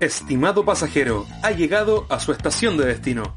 [0.00, 3.36] Estimado pasajero, ha llegado a su estación de destino.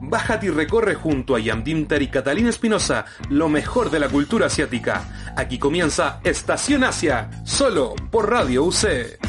[0.00, 5.32] Bájate y recorre junto a Yamdimtar y Catalina Espinosa lo mejor de la cultura asiática.
[5.36, 9.20] Aquí comienza Estación Asia, solo por Radio UC.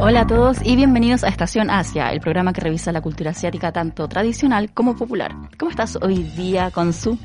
[0.00, 3.70] Hola a todos y bienvenidos a Estación Asia, el programa que revisa la cultura asiática
[3.70, 5.32] tanto tradicional como popular.
[5.58, 7.18] ¿Cómo estás hoy día, con su?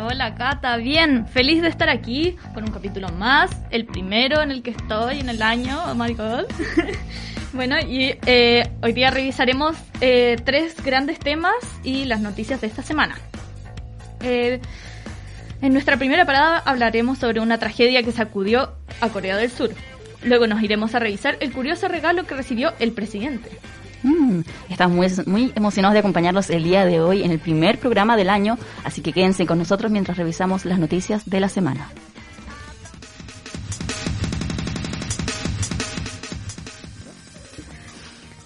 [0.00, 4.62] Hola Cata, bien, feliz de estar aquí con un capítulo más, el primero en el
[4.62, 6.44] que estoy en el año, oh my god.
[7.52, 12.82] bueno, y eh, hoy día revisaremos eh, tres grandes temas y las noticias de esta
[12.84, 13.18] semana.
[14.20, 14.60] Eh,
[15.62, 19.70] en nuestra primera parada hablaremos sobre una tragedia que sacudió a Corea del Sur.
[20.22, 23.50] Luego nos iremos a revisar el curioso regalo que recibió el presidente.
[24.02, 28.16] Mm, estamos muy, muy emocionados de acompañarlos el día de hoy en el primer programa
[28.16, 31.88] del año, así que quédense con nosotros mientras revisamos las noticias de la semana.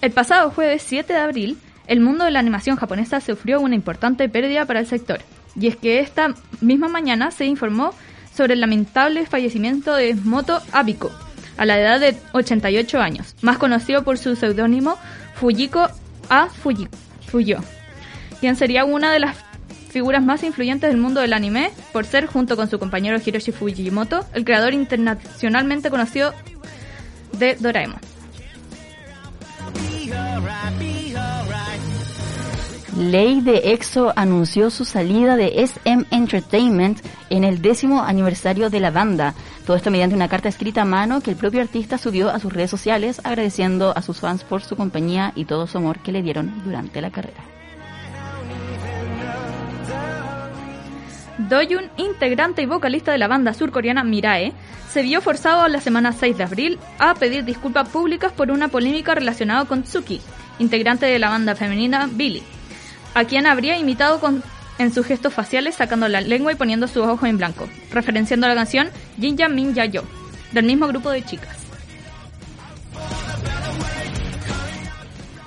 [0.01, 4.29] El pasado jueves 7 de abril, el mundo de la animación japonesa sufrió una importante
[4.29, 5.21] pérdida para el sector,
[5.55, 7.95] y es que esta misma mañana se informó
[8.35, 11.13] sobre el lamentable fallecimiento de Moto Abiko,
[11.57, 14.97] a la edad de 88 años, más conocido por su seudónimo
[15.43, 15.89] Fujiko
[16.29, 16.47] A.
[16.47, 16.87] Fuji,
[17.27, 17.59] Fuyo,
[18.39, 19.37] quien sería una de las
[19.91, 24.25] figuras más influyentes del mundo del anime por ser, junto con su compañero Hiroshi Fujimoto,
[24.35, 26.33] el creador internacionalmente conocido
[27.33, 27.99] de Doraemon.
[32.97, 38.93] Ley de EXO anunció su salida de SM Entertainment en el décimo aniversario de la
[38.93, 39.35] banda.
[39.67, 42.53] Todo esto mediante una carta escrita a mano que el propio artista subió a sus
[42.53, 46.23] redes sociales agradeciendo a sus fans por su compañía y todo su amor que le
[46.23, 47.43] dieron durante la carrera.
[51.39, 54.53] Doyun, integrante y vocalista de la banda surcoreana Mirae,
[54.91, 59.15] se vio forzado la semana 6 de abril a pedir disculpas públicas por una polémica
[59.15, 60.21] relacionada con Tsuki,
[60.59, 62.43] integrante de la banda femenina Billy
[63.15, 64.43] a quien habría imitado con,
[64.83, 68.55] en sus gestos faciales sacando la lengua y poniendo sus ojos en blanco, referenciando la
[68.55, 68.89] canción
[69.19, 70.03] Jinja Min Ya Yo,
[70.53, 71.57] del mismo grupo de chicas.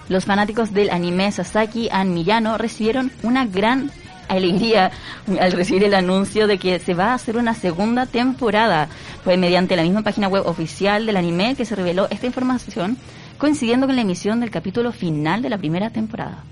[0.08, 3.92] Los fanáticos del anime Sasaki and Miyano recibieron una gran
[4.28, 4.92] alegría
[5.40, 8.88] al recibir el anuncio de que se va a hacer una segunda temporada.
[9.24, 12.98] Fue mediante la misma página web oficial del anime que se reveló esta información,
[13.38, 16.44] coincidiendo con la emisión del capítulo final de la primera temporada.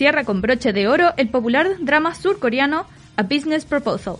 [0.00, 2.86] Cierra con broche de oro el popular drama surcoreano
[3.18, 4.16] A Business Proposal,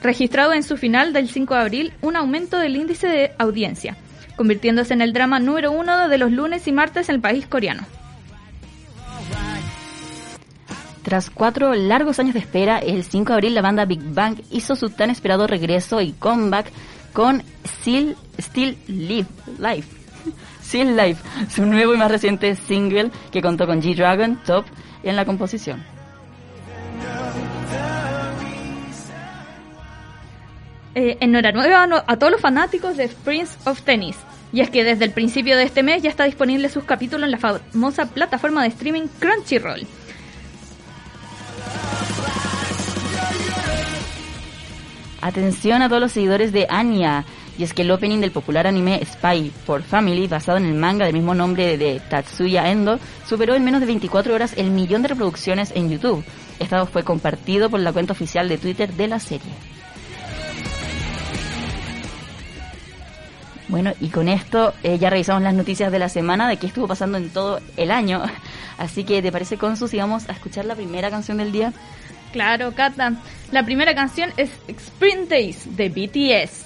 [0.00, 3.96] registrado en su final del 5 de abril un aumento del índice de audiencia,
[4.36, 7.82] convirtiéndose en el drama número uno de los lunes y martes en el país coreano.
[11.02, 14.76] Tras cuatro largos años de espera, el 5 de abril la banda Big Bang hizo
[14.76, 16.70] su tan esperado regreso y comeback
[17.12, 19.26] con Still, Still Live,
[19.58, 19.88] Life.
[20.62, 24.66] Still Life, su nuevo y más reciente single que contó con G-Dragon, Top,
[25.10, 25.84] en la composición.
[30.94, 34.16] Eh, enhorabuena a todos los fanáticos de Prince of Tennis.
[34.52, 37.32] Y es que desde el principio de este mes ya está disponible sus capítulos en
[37.32, 39.86] la famosa plataforma de streaming Crunchyroll.
[45.20, 47.24] Atención a todos los seguidores de Anya.
[47.58, 51.06] Y es que el opening del popular anime Spy for Family, basado en el manga
[51.06, 55.08] del mismo nombre de Tatsuya Endo, superó en menos de 24 horas el millón de
[55.08, 56.24] reproducciones en YouTube.
[56.58, 59.52] Esto fue compartido por la cuenta oficial de Twitter de la serie.
[63.68, 66.86] Bueno, y con esto eh, ya revisamos las noticias de la semana, de qué estuvo
[66.86, 68.22] pasando en todo el año.
[68.78, 71.72] Así que, ¿te parece, Consu, si vamos a escuchar la primera canción del día?
[72.32, 73.14] Claro, Kata.
[73.50, 76.65] La primera canción es Sprint Days de BTS.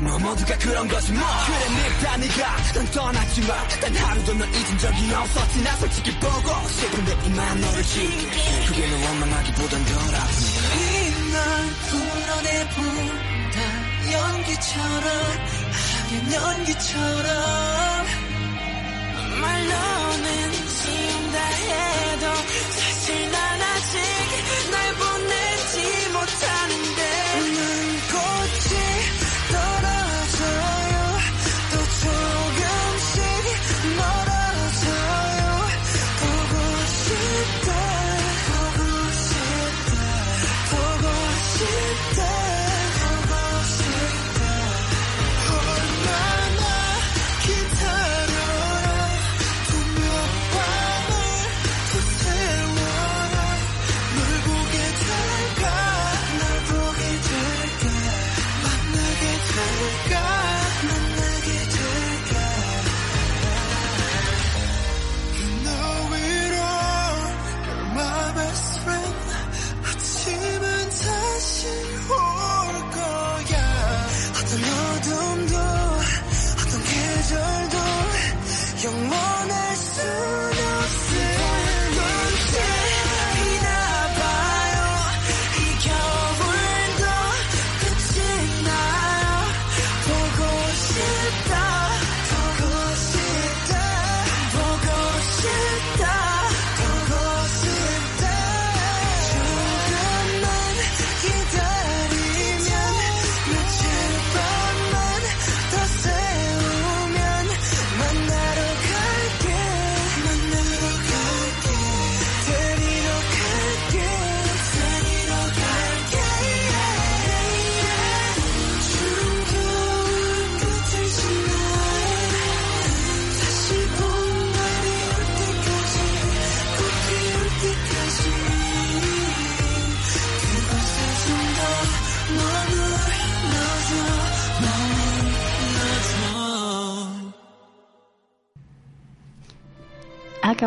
[0.00, 4.78] 거지 뭐 모두가 그런 거지 뭐 그래 늙다 네가 난 떠났지만 단 하루도 널 잊은
[4.78, 5.62] 적이 없었지.
[5.62, 8.66] 나 솔직히 보고 싶은데 이만 너를 지울게.
[8.66, 13.60] 그게 널 원망하기보단 덜 아프니까 이날 풀어내본다.
[14.12, 15.04] 연기처럼
[15.72, 18.06] 하얀 연기처럼.
[19.40, 20.49] 말로는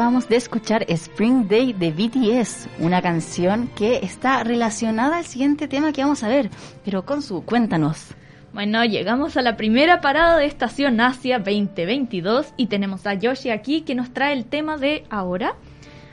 [0.04, 5.94] Acabamos de escuchar Spring Day de BTS, una canción que está relacionada al siguiente tema
[5.94, 6.50] que vamos a ver.
[6.84, 8.14] Pero Consu, cuéntanos.
[8.52, 13.84] Bueno, llegamos a la primera parada de Estación Asia 2022 y tenemos a Yoshi aquí
[13.84, 15.56] que nos trae el tema de ahora.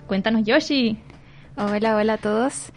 [0.07, 0.97] Cuéntanos, Yoshi.
[1.57, 2.71] Hola, hola a todos.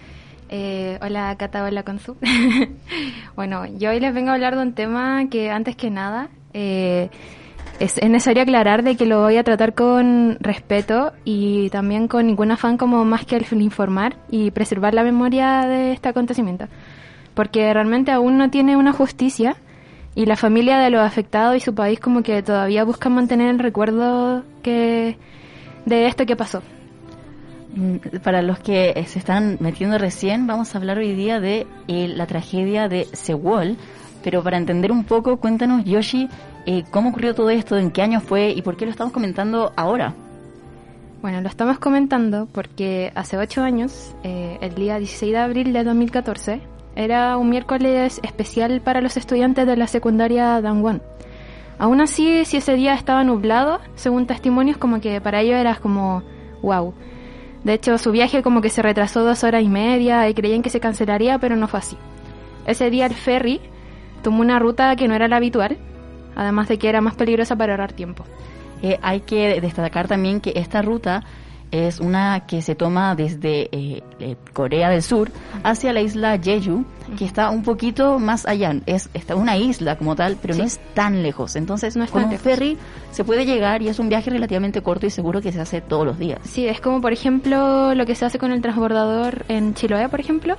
[0.50, 2.18] Eh, hola Cata, hola Consu.
[3.36, 7.12] bueno, yo hoy les vengo a hablar de un tema que antes que nada eh,
[7.80, 12.28] es, es necesario aclarar de que lo voy a tratar con respeto y también con
[12.28, 16.66] ningún afán como más que el informar y preservar la memoria de este acontecimiento.
[17.34, 19.56] Porque realmente aún no tiene una justicia
[20.16, 23.60] y la familia de los afectados y su país como que todavía buscan mantener el
[23.60, 25.18] recuerdo que
[25.86, 26.62] de esto que pasó.
[27.76, 32.08] Mm, Para los que se están metiendo recién, vamos a hablar hoy día de eh,
[32.08, 33.78] la tragedia de Sewol.
[34.24, 36.30] Pero para entender un poco, cuéntanos, Yoshi,
[36.66, 39.74] eh, cómo ocurrió todo esto, en qué año fue y por qué lo estamos comentando
[39.76, 40.14] ahora.
[41.22, 45.84] Bueno, lo estamos comentando porque hace ocho años, eh, el día 16 de abril de
[45.84, 46.62] 2014,
[46.96, 51.02] era un miércoles especial para los estudiantes de la secundaria Dangwon.
[51.80, 56.24] Aún así, si ese día estaba nublado, según testimonios, como que para ellos era como
[56.62, 56.94] wow.
[57.64, 60.70] De hecho, su viaje como que se retrasó dos horas y media y creían que
[60.70, 61.98] se cancelaría, pero no fue así.
[62.66, 63.62] Ese día el ferry
[64.22, 65.78] tomó una ruta que no era la habitual,
[66.36, 68.24] además de que era más peligrosa para ahorrar tiempo.
[68.82, 71.24] Eh, hay que destacar también que esta ruta
[71.72, 75.32] es una que se toma desde eh, eh, Corea del Sur
[75.64, 76.86] hacia la isla Jeju,
[77.18, 78.76] que está un poquito más allá.
[78.86, 81.56] Es está una isla como tal, pero no es tan lejos.
[81.56, 82.44] Entonces, No es con tan un lejos.
[82.44, 82.78] ferry
[83.12, 86.06] se puede llegar y es un viaje relativamente corto y seguro que se hace todos
[86.06, 86.40] los días.
[86.44, 90.20] Sí, es como por ejemplo lo que se hace con el transbordador en Chiloé, por
[90.20, 90.56] ejemplo.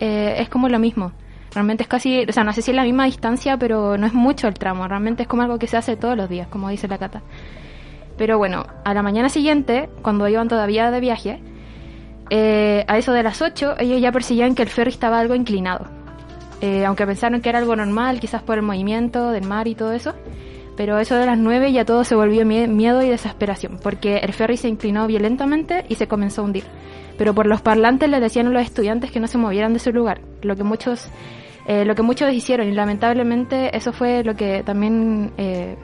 [0.00, 1.12] Eh, es como lo mismo.
[1.54, 4.14] Realmente es casi, o sea, no sé si es la misma distancia, pero no es
[4.14, 4.88] mucho el tramo.
[4.88, 7.22] Realmente es como algo que se hace todos los días, como dice la Cata.
[8.16, 11.40] Pero bueno, a la mañana siguiente, cuando iban todavía de viaje,
[12.30, 15.86] eh, a eso de las 8, ellos ya percibían que el ferry estaba algo inclinado.
[16.60, 19.92] Eh, aunque pensaron que era algo normal, quizás por el movimiento del mar y todo
[19.92, 20.14] eso.
[20.76, 24.32] Pero eso de las 9 ya todo se volvió mie- miedo y desesperación, porque el
[24.32, 26.64] ferry se inclinó violentamente y se comenzó a hundir.
[27.18, 29.92] Pero por los parlantes le decían a los estudiantes que no se movieran de su
[29.92, 31.08] lugar, lo que muchos,
[31.66, 35.76] eh, lo que muchos hicieron y lamentablemente eso fue lo que también eh,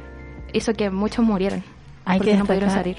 [0.52, 1.62] hizo que muchos murieran,
[2.04, 2.96] Hay porque que no pudieron destacar- salir.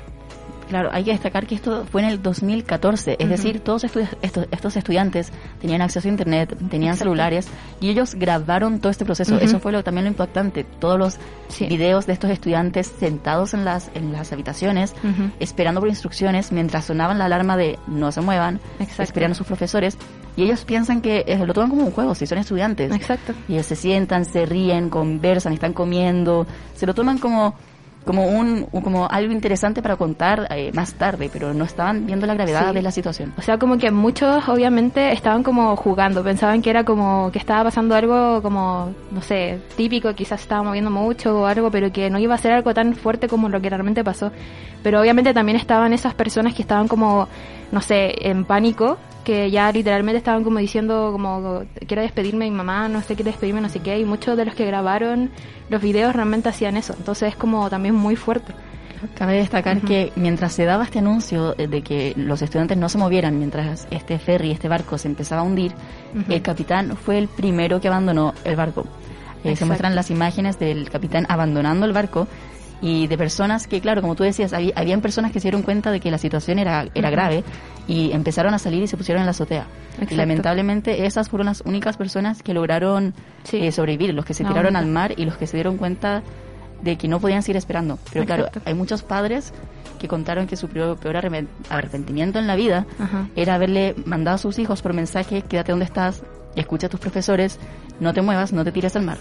[0.69, 3.27] Claro, hay que destacar que esto fue en el 2014, es Ujú.
[3.31, 7.05] decir, todos estu- estos, estos estudiantes tenían acceso a internet, tenían Exacto.
[7.05, 7.47] celulares
[7.81, 9.39] y ellos grabaron todo este proceso.
[9.39, 10.63] Eso fue lo, también lo impactante.
[10.63, 11.17] Todos los
[11.47, 11.65] Sí.
[11.65, 14.93] videos de estos estudiantes sentados en las en las habitaciones,
[15.39, 19.01] esperando por instrucciones mientras sonaban la alarma de no se muevan, Exacto.
[19.01, 19.97] esperando a sus profesores
[20.39, 22.91] y ellos piensan que eh, lo toman como un juego, si son estudiantes.
[22.93, 23.33] Exacto.
[23.47, 27.53] Y ellos se sientan, se ríen, conversan, están comiendo, se lo toman como
[28.05, 32.33] como un como algo interesante para contar eh, más tarde, pero no estaban viendo la
[32.33, 32.73] gravedad Sí.
[32.75, 33.33] de la situación.
[33.37, 37.65] O sea, como que muchos obviamente estaban como jugando, pensaban que era como que estaba
[37.65, 42.17] pasando algo como, no sé, típico, quizás estaba moviendo mucho o algo, pero que no
[42.19, 44.31] iba a ser algo tan fuerte como lo que realmente pasó.
[44.81, 47.27] Pero obviamente también estaban esas personas que estaban como,
[47.71, 48.97] no sé, en pánico,
[49.29, 53.29] que ya literalmente estaban como diciendo como, quiero despedirme de mi mamá, no sé, quiero
[53.29, 55.29] despedirme, no sé qué, y muchos de los que grabaron
[55.69, 56.95] los videos realmente hacían eso.
[56.97, 58.53] Entonces es como también muy fuerte.
[59.13, 62.97] Cabe destacar que mientras se daba este anuncio eh, de que los estudiantes no se
[62.97, 65.73] movieran mientras este ferry, este barco se empezaba a hundir,
[66.19, 66.33] Ujú.
[66.33, 68.87] el capitán fue el primero que abandonó el barco.
[69.43, 72.27] Eh, se muestran las imágenes del capitán abandonando el barco
[72.81, 75.91] y de personas que, claro, como tú decías, había, habían personas que se dieron cuenta
[75.91, 77.15] de que la situación era, era Ujú.
[77.15, 77.43] grave
[77.89, 79.65] y empezaron a salir y se pusieron en la azotea.
[79.93, 80.13] Exacto.
[80.13, 83.57] Y lamentablemente esas fueron las únicas personas que lograron Sí.
[83.65, 84.79] eh, sobrevivir, los que se La tiraron única.
[84.79, 86.21] al mar y los que se dieron cuenta
[86.83, 87.97] de que no podían seguir esperando.
[88.13, 88.69] Pero claro, Exacto.
[88.69, 89.51] hay muchos padres
[89.97, 93.27] que contaron que su peor, peor arrepen- arrepentimiento en la vida Ajá.
[93.35, 96.21] era haberle mandado a sus hijos por mensaje, quédate donde estás,
[96.55, 97.59] escucha a tus profesores,
[97.99, 99.17] no te muevas, no te tires al mar.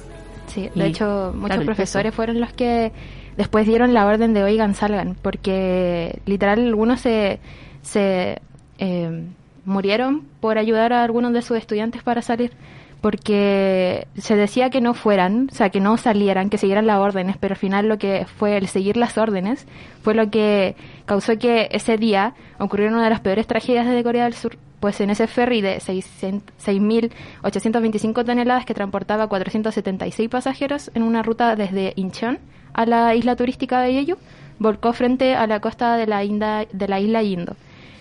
[0.46, 2.92] Sí, Y, de hecho, muchos claro, profesores fueron los que
[3.36, 7.40] después dieron la orden de oigan, salgan, porque literal algunos se,
[7.82, 8.40] se
[8.78, 9.24] eh,
[9.64, 12.52] murieron por ayudar a algunos de sus estudiantes para salir,
[13.00, 17.36] porque se decía que no fueran, o sea, que no salieran, que siguieran las órdenes,
[17.38, 19.66] pero al final lo que fue el seguir las órdenes
[20.02, 24.24] fue lo que causó que ese día ocurriera una de las peores tragedias de Corea
[24.24, 31.02] del Sur, pues en ese ferry de 600 6.825 toneladas que transportaba 476 pasajeros en
[31.02, 32.38] una ruta desde Incheon
[32.72, 34.16] a la isla turística de Jeju,
[34.58, 37.56] volcó frente a la costa de la, Inda- de la isla Indo.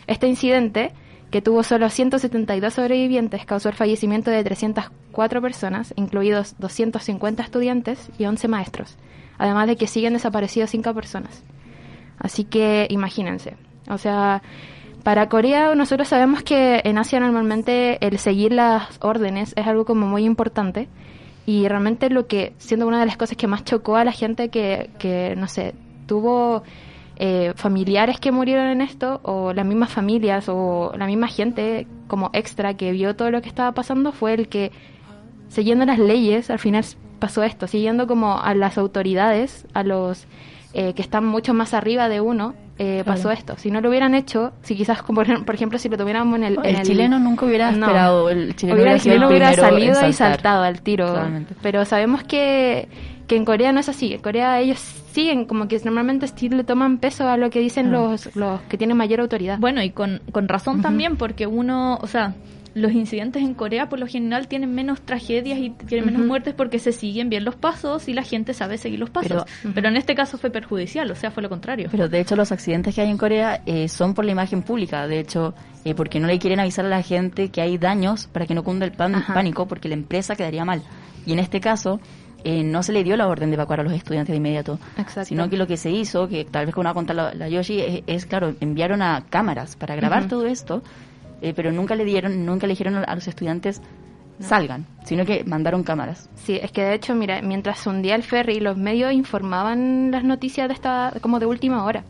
[0.07, 0.91] Este incidente,
[1.31, 8.25] que tuvo solo 172 sobrevivientes, causó el fallecimiento de 304 personas, incluidos 250 estudiantes y
[8.25, 8.97] 11 maestros,
[9.37, 11.43] además de que siguen desaparecidos 5 personas.
[12.19, 13.55] Así que imagínense.
[13.89, 14.41] O sea,
[15.03, 20.07] para Corea nosotros sabemos que en Asia normalmente el seguir las órdenes es algo como
[20.07, 20.87] muy importante
[21.45, 24.49] y realmente lo que, siendo una de las cosas que más chocó a la gente
[24.49, 26.63] que, que no sé, tuvo
[27.19, 32.29] eh, familiares que murieron en esto o las mismas familias o la misma gente como
[32.33, 34.71] extra que vio todo lo que estaba pasando fue el que
[35.50, 36.86] siguiendo las leyes, al final
[37.19, 40.27] pasó esto, siguiendo como a las autoridades, a los
[40.74, 43.05] eh, que están mucho más arriba de uno, eh, Claro.
[43.17, 43.55] pasó esto.
[43.57, 46.36] Si no lo hubieran hecho, si quizás, como por ejem- por ejemplo, si lo tuviéramos
[46.38, 46.59] en el...
[46.63, 47.88] en El chileno nunca hubiera No.
[47.88, 51.17] esperado, el chileno Hubiera- hubiera el chileno hubiera salido y saltado al tiro.
[51.63, 52.88] Pero sabemos que,
[53.27, 54.13] que en Corea no es así.
[54.13, 54.79] En Corea ellos
[55.12, 58.77] siguen, como que normalmente sí le toman peso a lo que dicen los, los que
[58.77, 59.60] tienen mayor autoridad.
[59.60, 62.36] Bueno, y con, con razón también, porque uno, o sea,
[62.74, 66.77] los incidentes en Corea por lo general tienen menos tragedias y tienen menos muertes porque
[66.77, 69.43] se siguen bien los pasos y la gente sabe seguir los pasos.
[69.63, 71.88] Pero- Pero, en este caso fue perjudicial, o sea, fue lo contrario.
[71.89, 75.07] Pero de hecho los accidentes que hay en Corea eh, son por la imagen pública,
[75.07, 75.55] de hecho,
[75.86, 78.63] eh, porque no le quieren avisar a la gente que hay daños para que no
[78.63, 79.34] cunda el pan- Ajá.
[79.34, 80.84] pánico, porque la empresa quedaría mal.
[81.25, 82.00] Y en este caso
[82.44, 85.25] eh, no se le dio la orden de evacuar a los estudiantes de inmediato, Exacto.
[85.25, 87.50] sino que lo que se hizo, que tal vez como va a contar la, la
[87.50, 90.84] Yoshi, es, es, claro, enviaron a cámaras para grabar todo esto,
[91.41, 93.82] eh, pero nunca le dieron, nunca le dijeron a los estudiantes
[94.39, 96.29] salgan, sino que mandaron cámaras.
[96.36, 100.67] Sí, es que de hecho, mira, mientras hundía el ferry, los medios informaban las noticias
[100.67, 102.03] de esta, como de última hora.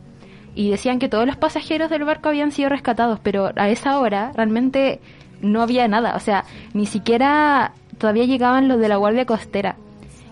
[0.56, 4.32] Y decían que todos los pasajeros del barco habían sido rescatados, pero a esa hora
[4.36, 5.00] realmente
[5.42, 6.16] no había nada.
[6.16, 9.76] O sea, ni siquiera todavía llegaban los de la Guardia Costera.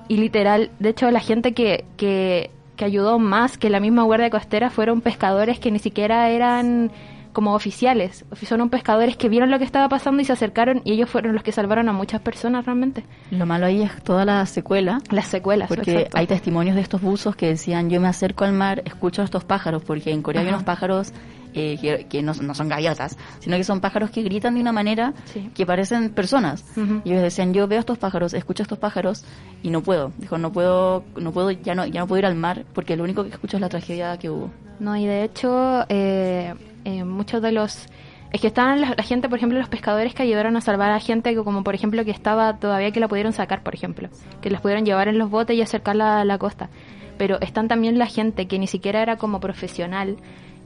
[0.08, 4.30] Y literal, de hecho, la gente que, que, que ayudó más que la misma Guardia
[4.30, 6.92] Costera fueron pescadores que ni siquiera eran
[7.36, 8.26] como oficiales.
[8.48, 11.44] Son pescadores que vieron lo que estaba pasando y se acercaron y ellos fueron los
[11.44, 13.04] que salvaron a muchas personas realmente.
[13.30, 15.68] Lo malo ahí es toda la secuela, Las secuelas.
[15.68, 16.18] porque exacto.
[16.18, 19.44] hay testimonios de estos buzos que decían, yo me acerco al mar, escucho a estos
[19.44, 21.12] pájaros, porque en Corea hay unos pájaros
[21.54, 24.72] eh, que, que no, no son gaviotas, sino que son pájaros que gritan de una
[24.74, 25.50] manera Sí.
[25.54, 26.66] que parecen personas.
[27.06, 29.24] Y ellos decían, yo veo estos pájaros, escucho estos pájaros
[29.64, 30.12] y no puedo.
[30.18, 33.04] Dijo, no puedo, no puedo, ya no, ya no puedo ir al mar porque lo
[33.04, 34.52] único que escucho es la tragedia que hubo.
[34.80, 36.54] No, y de hecho, eh,
[36.86, 37.88] eh, muchos de los...
[38.32, 41.36] Es que estaban la, gente, por ejemplo, los pescadores que ayudaron a salvar a gente,
[41.36, 44.10] como por ejemplo que estaba todavía que la pudieron sacar, por ejemplo,
[44.42, 46.70] que las pudieron llevar en los botes y acercarla a la costa.
[47.18, 50.18] Pero están también la gente que ni siquiera era como profesional,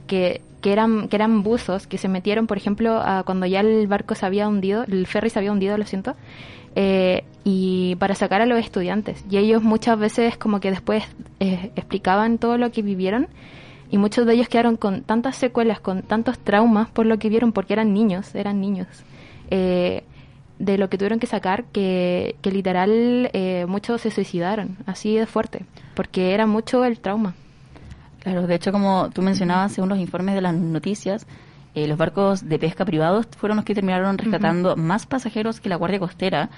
[0.08, 4.16] que, que eran que eran buzos, que se metieron, por ejemplo, cuando ya el barco
[4.16, 6.16] se había hundido, el ferry se había hundido, lo siento,
[6.74, 9.24] eh, y para sacar a los estudiantes.
[9.30, 11.04] Y ellos muchas veces como que después
[11.40, 13.28] eh, explicaban todo lo que vivieron
[13.90, 17.52] y muchos de ellos quedaron con tantas secuelas, con tantos traumas por lo que vieron,
[17.52, 18.86] porque eran niños, eran niños,
[19.50, 20.04] eh,
[20.58, 25.26] de lo que tuvieron que sacar, que, que literal eh, muchos se suicidaron, así de
[25.26, 27.34] fuerte, porque era mucho el trauma.
[28.20, 31.26] Claro, de hecho, como tú mencionabas, según los informes de las noticias,
[31.74, 35.76] eh, los barcos de pesca privados fueron los que terminaron rescatando más pasajeros que la
[35.76, 36.50] Guardia Costera,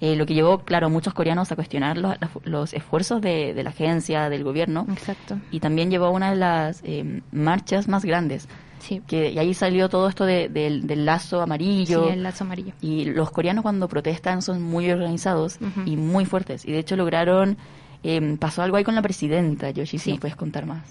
[0.00, 2.14] eh, lo que llevó, claro, muchos coreanos a cuestionar los,
[2.44, 5.38] los esfuerzos de, de la agencia, del gobierno, Exacto.
[5.50, 9.54] y también llevó a una de las eh, marchas más grandes, Sí, que y ahí
[9.54, 12.08] salió todo esto de- del, del lazo sí, amarillo.
[12.10, 12.74] el lazo amarillo.
[12.80, 16.64] Y los coreanos cuando protestan son muy organizados y muy fuertes.
[16.64, 17.56] Y de hecho lograron,
[18.04, 20.18] eh, pasó algo ahí con la presidenta, Yoshi, si Sí.
[20.20, 20.84] puedes contar más.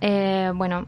[0.00, 0.86] Eh, bueno,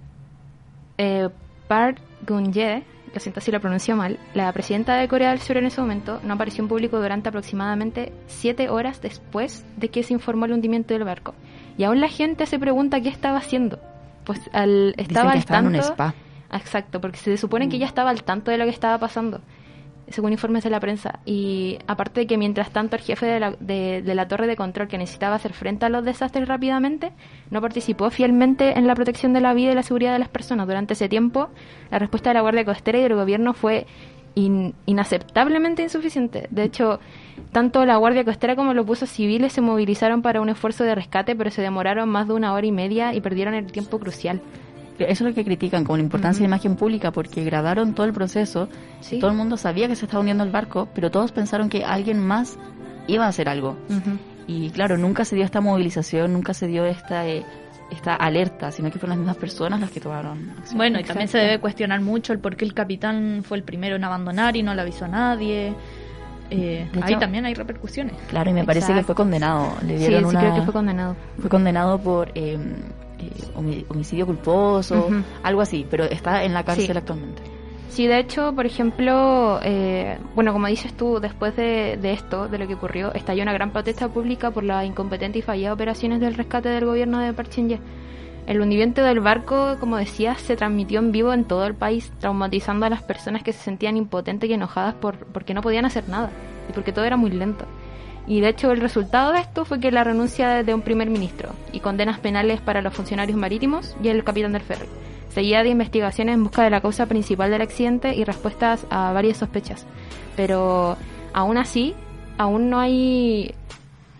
[0.98, 1.28] eh,
[1.66, 2.84] Park Geun-hye,
[3.16, 6.20] lo siento si lo pronuncio mal, la presidenta de Corea del Sur en ese momento
[6.24, 10.94] no apareció en público durante aproximadamente siete horas después de que se informó el hundimiento
[10.94, 11.34] del barco.
[11.78, 13.78] Y aún la gente se pregunta qué estaba haciendo.
[14.24, 16.14] Pues al, estaba Dicen que al estaba en un tanto- spa.
[16.52, 17.80] Exacto, porque se supone que Mm.
[17.80, 19.40] ya estaba al tanto de lo que estaba pasando,
[20.08, 21.20] según informes de la prensa.
[21.24, 24.88] Y aparte de que mientras tanto el jefe de la, de, la torre de control
[24.88, 27.12] que necesitaba hacer frente a los desastres rápidamente,
[27.50, 30.66] no participó fielmente en la protección de la vida y la seguridad de las personas.
[30.66, 31.48] Durante ese tiempo,
[31.90, 33.86] la respuesta de la Guardia Costera y del gobierno fue
[34.34, 36.46] in- inaceptablemente insuficiente.
[36.50, 37.00] De hecho,
[37.52, 41.34] tanto la Guardia Costera como los buzos civiles se movilizaron para un esfuerzo de rescate,
[41.34, 44.40] pero se demoraron más de una hora y media y perdieron el tiempo crucial.
[45.04, 46.54] Eso es lo que critican como la importancia de Ujú.
[46.54, 48.68] imagen pública porque grabaron todo el proceso
[49.00, 49.18] Sí.
[49.18, 52.18] todo el mundo sabía que se estaba hundiendo el barco, pero todos pensaron que alguien
[52.20, 52.56] más
[53.06, 53.76] iba a hacer algo.
[54.46, 57.44] Y claro, nunca se dio esta movilización, nunca se dio esta eh,
[57.90, 60.76] esta alerta, sino que fueron las mismas personas las que tomaron acción.
[60.76, 63.94] Bueno, y también se debe cuestionar mucho el por qué el capitán fue el primero
[63.94, 65.72] en abandonar y no le aviso a nadie.
[66.50, 68.14] Eh, De ahí también hay repercusiones.
[68.28, 69.72] Claro, y me parece que fue condenado.
[69.86, 71.16] Le Sí, sí una- creo que fue condenado.
[71.40, 72.58] fue condenado por eh,
[73.34, 75.08] eh, homi- homicidio culposo,
[75.42, 76.92] algo así, pero está en la cárcel Sí.
[76.96, 77.42] actualmente.
[77.88, 82.58] Sí, de hecho, por ejemplo, eh, bueno, como dices tú, después de, de esto, de
[82.58, 86.34] lo que ocurrió, estalló una gran protesta pública por las incompetentes y falladas operaciones del
[86.34, 87.78] rescate del gobierno de Park Shin-ye.
[88.46, 92.86] El hundimiento del barco, como decías, se transmitió en vivo en todo el país, traumatizando
[92.86, 96.30] a las personas que se sentían impotentes y enojadas por, porque no podían hacer nada
[96.68, 97.64] y porque todo era muy lento.
[98.26, 101.50] Y de hecho el resultado de esto fue que la renuncia de- un primer ministro
[101.72, 104.86] y condenas penales para los funcionarios marítimos y el capitán del ferry.
[105.30, 109.36] Seguida de investigaciones en busca de la causa principal del accidente y respuestas a varias
[109.36, 109.86] sospechas.
[110.34, 110.96] Pero
[111.34, 111.94] aún así,
[112.38, 113.54] aún no hay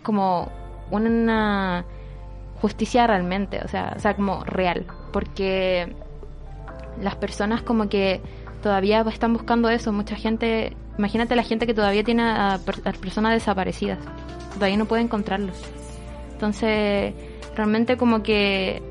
[0.03, 0.49] como
[0.91, 1.83] una
[2.61, 5.93] justicia realmente, o sea, o sea, como real, porque
[7.01, 8.21] las personas como que
[8.61, 12.91] todavía están buscando eso, mucha gente, imagínate la gente que todavía tiene a, per- a
[12.93, 13.99] personas desaparecidas,
[14.55, 15.57] todavía no puede encontrarlos.
[16.33, 17.13] Entonces,
[17.55, 18.81] realmente como que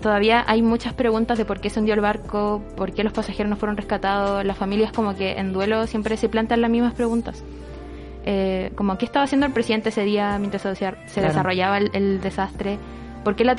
[0.00, 3.50] todavía hay muchas preguntas de por qué se hundió el barco, por qué los pasajeros
[3.50, 7.42] no fueron rescatados, las familias como que en duelo siempre se plantean las mismas preguntas.
[8.24, 11.28] Eh, como qué estaba haciendo el presidente ese día mientras se, Claro.
[11.28, 12.78] desarrollaba el, el desastre,
[13.24, 13.54] por qué la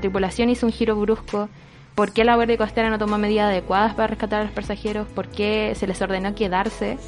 [0.00, 1.48] tripulación hizo un giro brusco,
[1.94, 5.28] por qué la Guardia Costera no tomó medidas adecuadas para rescatar a los pasajeros, por
[5.28, 6.98] qué se les ordenó quedarse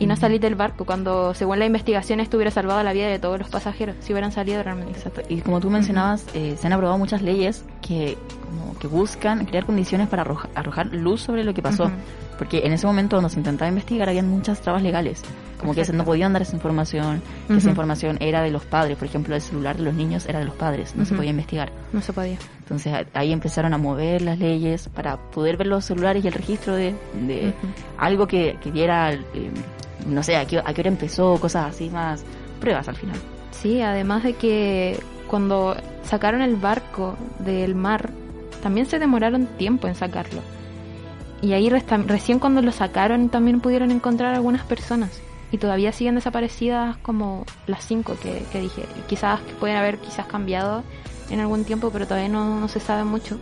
[0.00, 3.18] y no salir del barco cuando según la investigación esto hubiera salvado la vida de
[3.18, 4.92] todos los pasajeros si hubieran salido realmente.
[4.92, 5.22] Exacto.
[5.28, 9.64] Y como tú mencionabas, eh, se han aprobado muchas leyes que, como que buscan crear
[9.66, 11.90] condiciones para arroja- arrojar luz sobre lo que pasó.
[12.38, 15.22] Porque en ese momento cuando se intentaba investigar habían muchas trabas legales.
[15.58, 16.10] Como que se- no Exacto.
[16.12, 18.96] podían dar esa información, que esa información era de los padres.
[18.96, 21.72] Por ejemplo, el celular de los niños era de los padres, no se podía investigar.
[21.92, 22.38] No se podía.
[22.60, 26.74] Entonces ahí empezaron a mover las leyes para poder ver los celulares y el registro
[26.76, 26.94] de,
[27.26, 27.52] de
[27.96, 29.20] algo que, que diera, eh,
[30.06, 32.24] no sé, a qué, a qué hora empezó, cosas así más,
[32.60, 33.16] pruebas al final.
[33.50, 35.74] Sí, además de que cuando
[36.04, 38.10] sacaron el barco del mar,
[38.62, 40.40] también se demoraron tiempo en sacarlo.
[41.40, 45.20] Y ahí recién cuando lo sacaron también pudieron encontrar algunas personas.
[45.50, 48.84] Y todavía siguen desaparecidas como las cinco que, dije.
[49.08, 50.82] Quizás que pueden haber quizás cambiado
[51.30, 53.38] en algún tiempo, pero todavía no, no se sabe mucho.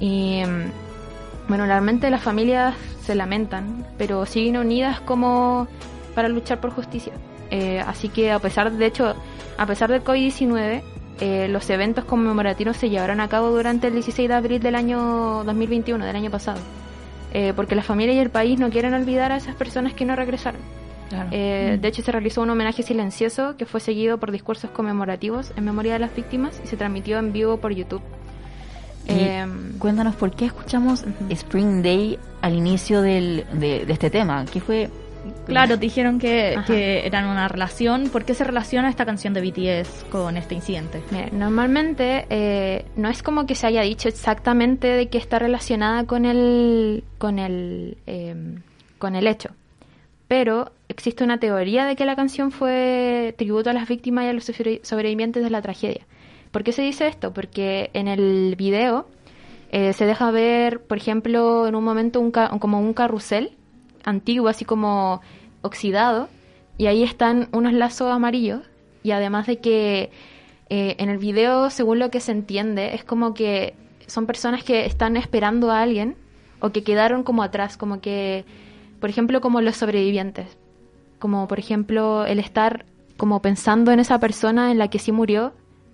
[0.00, 5.66] Y mm, bueno, realmente las familias se lamentan, pero siguen unidas como
[6.14, 7.12] para luchar por justicia.
[7.50, 9.14] Eh, así que a pesar, de hecho,
[9.56, 10.82] a pesar del COVID-19,
[11.20, 15.42] eh, los eventos conmemorativos se llevaron a cabo durante el 16 de abril del año
[15.44, 16.60] 2021, del año pasado.
[17.32, 20.16] Eh, porque la familia y el país no quieren olvidar a esas personas que no
[20.16, 20.60] regresaron.
[21.30, 25.64] Eh, De hecho, se realizó un homenaje silencioso que fue seguido por discursos conmemorativos en
[25.64, 28.02] memoria de las víctimas y se transmitió en vivo por YouTube.
[29.06, 31.04] Em, cuéntanos por qué escuchamos.
[31.30, 34.44] Spring Day al inicio del, de, de este tema.
[34.52, 34.90] ¿Qué fue?
[35.46, 36.54] Claro, dijeron que,
[37.06, 38.08] eran una relación.
[38.10, 41.02] ¿Por qué se relaciona esta canción de BTS con este incidente?
[41.10, 46.04] Mira, normalmente eh, no es como que se haya dicho exactamente de que está relacionada
[46.04, 48.34] con el con el eh,
[48.98, 49.50] con el hecho,
[50.26, 54.32] pero existe una teoría de que la canción fue tributo a las víctimas y a
[54.32, 56.06] los sobre- sobrevivientes de la tragedia.
[56.50, 57.32] ¿Por qué se dice esto?
[57.32, 59.06] Porque en el video
[59.70, 63.52] eh, se deja ver, por ejemplo, en un momento un ca- como un carrusel
[64.04, 65.20] antiguo, así como
[65.62, 66.28] oxidado,
[66.76, 68.62] y ahí están unos lazos amarillos,
[69.02, 70.10] y además de que
[70.70, 73.74] eh, en el video, según lo que se entiende, es como que
[74.06, 76.16] son personas que están esperando a alguien
[76.60, 78.44] o que quedaron como atrás, como que,
[79.00, 80.56] por ejemplo, como los sobrevivientes,
[81.18, 82.84] como por ejemplo el estar
[83.16, 85.52] como pensando en esa persona en la que sí murió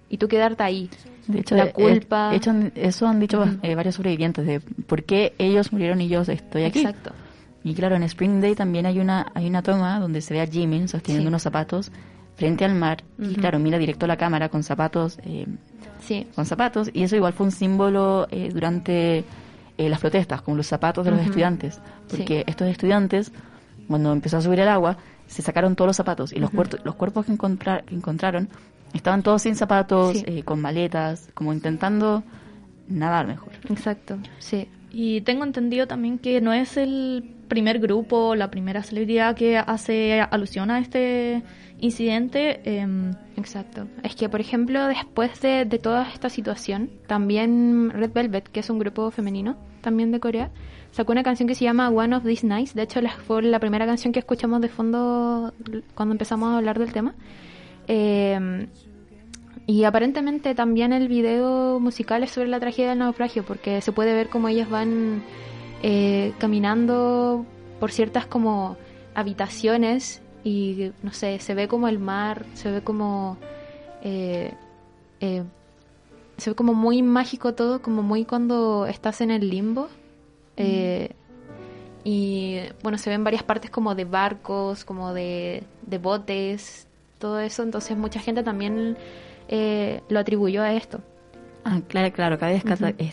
[0.08, 0.90] y tú quedarte ahí.
[1.26, 2.34] De hecho, la eh, culpa.
[2.34, 6.20] hecho, han- eso han dicho eh, varios sobrevivientes de por qué ellos murieron y yo
[6.22, 6.80] estoy aquí.
[6.80, 7.12] Exacto.
[7.64, 10.46] Y claro, en Spring Day también hay una hay una toma donde se ve a
[10.46, 11.28] Jimin sosteniendo Sí.
[11.28, 11.90] unos zapatos
[12.36, 15.46] frente al mar y claro, mira directo a la cámara con zapatos eh,
[16.00, 16.26] Sí.
[16.34, 19.24] con zapatos y eso igual fue un símbolo eh, durante
[19.78, 22.44] eh, las protestas, con los zapatos de los estudiantes, porque Sí.
[22.46, 23.32] estos estudiantes
[23.88, 26.94] cuando empezó a subir el agua se sacaron todos los zapatos y los cuerpos los
[26.96, 28.48] cuerpos que, encontrar- que encontraron
[28.92, 30.24] estaban todos sin zapatos, Sí.
[30.26, 32.22] eh, con maletas, como intentando
[32.88, 33.52] nadar mejor.
[33.70, 34.18] Exacto.
[34.38, 34.68] Sí.
[34.92, 40.20] Y tengo entendido también que no es el primer grupo, la primera celebridad que hace
[40.20, 41.42] alusión a este
[41.80, 42.60] incidente.
[42.64, 43.86] em, Exacto.
[44.02, 48.70] Es que, por ejemplo, después de, de toda esta situación, también Red Velvet, que es
[48.70, 50.50] un grupo femenino, también de Corea,
[50.92, 52.74] sacó una canción que se llama One of These Nights.
[52.74, 55.52] De hecho, fue la primera canción que escuchamos de fondo
[55.94, 57.14] cuando empezamos a hablar del tema.
[57.86, 58.66] Eh,
[59.66, 64.12] y aparentemente también el video musical es sobre la tragedia del naufragio, porque se puede
[64.12, 65.22] ver cómo ellas van
[65.86, 67.44] eh, caminando
[67.78, 68.78] por ciertas como
[69.14, 73.36] habitaciones y no sé, se ve como el mar, se ve como
[74.02, 74.54] eh,
[75.20, 75.44] eh,
[76.38, 79.88] se ve como muy mágico todo, como muy cuando estás en el limbo.
[80.56, 81.10] Eh,
[82.02, 87.62] y bueno, se ven varias partes como de barcos, como de, de botes, todo eso.
[87.62, 88.96] Entonces mucha gente también
[89.48, 91.00] eh, lo atribuyó a esto.
[91.66, 92.62] Ah, claro, claro, cabe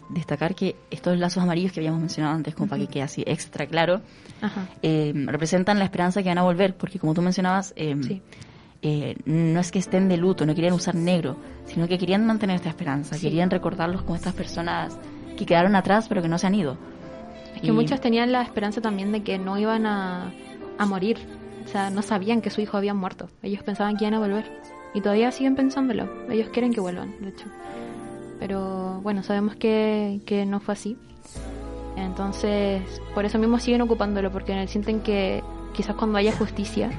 [0.10, 3.66] destacar que estos lazos amarillos que habíamos mencionado antes, como para que quede así extra
[3.66, 4.02] claro,
[4.42, 4.68] Ajá.
[4.82, 8.22] eh, representan la esperanza que van a volver, porque como tú mencionabas, eh, Sí.
[8.82, 12.58] eh, no es que estén de luto, no querían usar negro, sino que querían mantener
[12.58, 13.22] esta esperanza, Sí.
[13.28, 15.00] querían recordarlos como estas personas
[15.38, 16.78] que quedaron atrás pero que no se han ido.
[17.56, 20.34] Es que Y- muchos tenían la esperanza también de que no iban a,
[20.78, 21.18] a morir.
[21.64, 23.30] O sea, no sabían que su hijo había muerto.
[23.44, 24.52] Ellos pensaban que iban a volver.
[24.94, 26.10] Y todavía siguen pensándolo.
[26.30, 27.46] Ellos quieren que vuelvan, de hecho.
[28.42, 30.98] Pero bueno, sabemos que, que no fue así.
[31.96, 32.82] Entonces,
[33.14, 35.44] por eso mismo siguen ocupándolo, porque sienten que
[35.76, 36.90] quizás cuando haya justicia,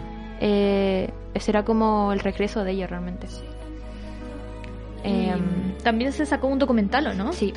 [0.41, 3.27] eh, será como el regreso de ellos realmente.
[5.03, 7.33] Em, también se sacó un documental, ¿o no?
[7.33, 7.53] Sí.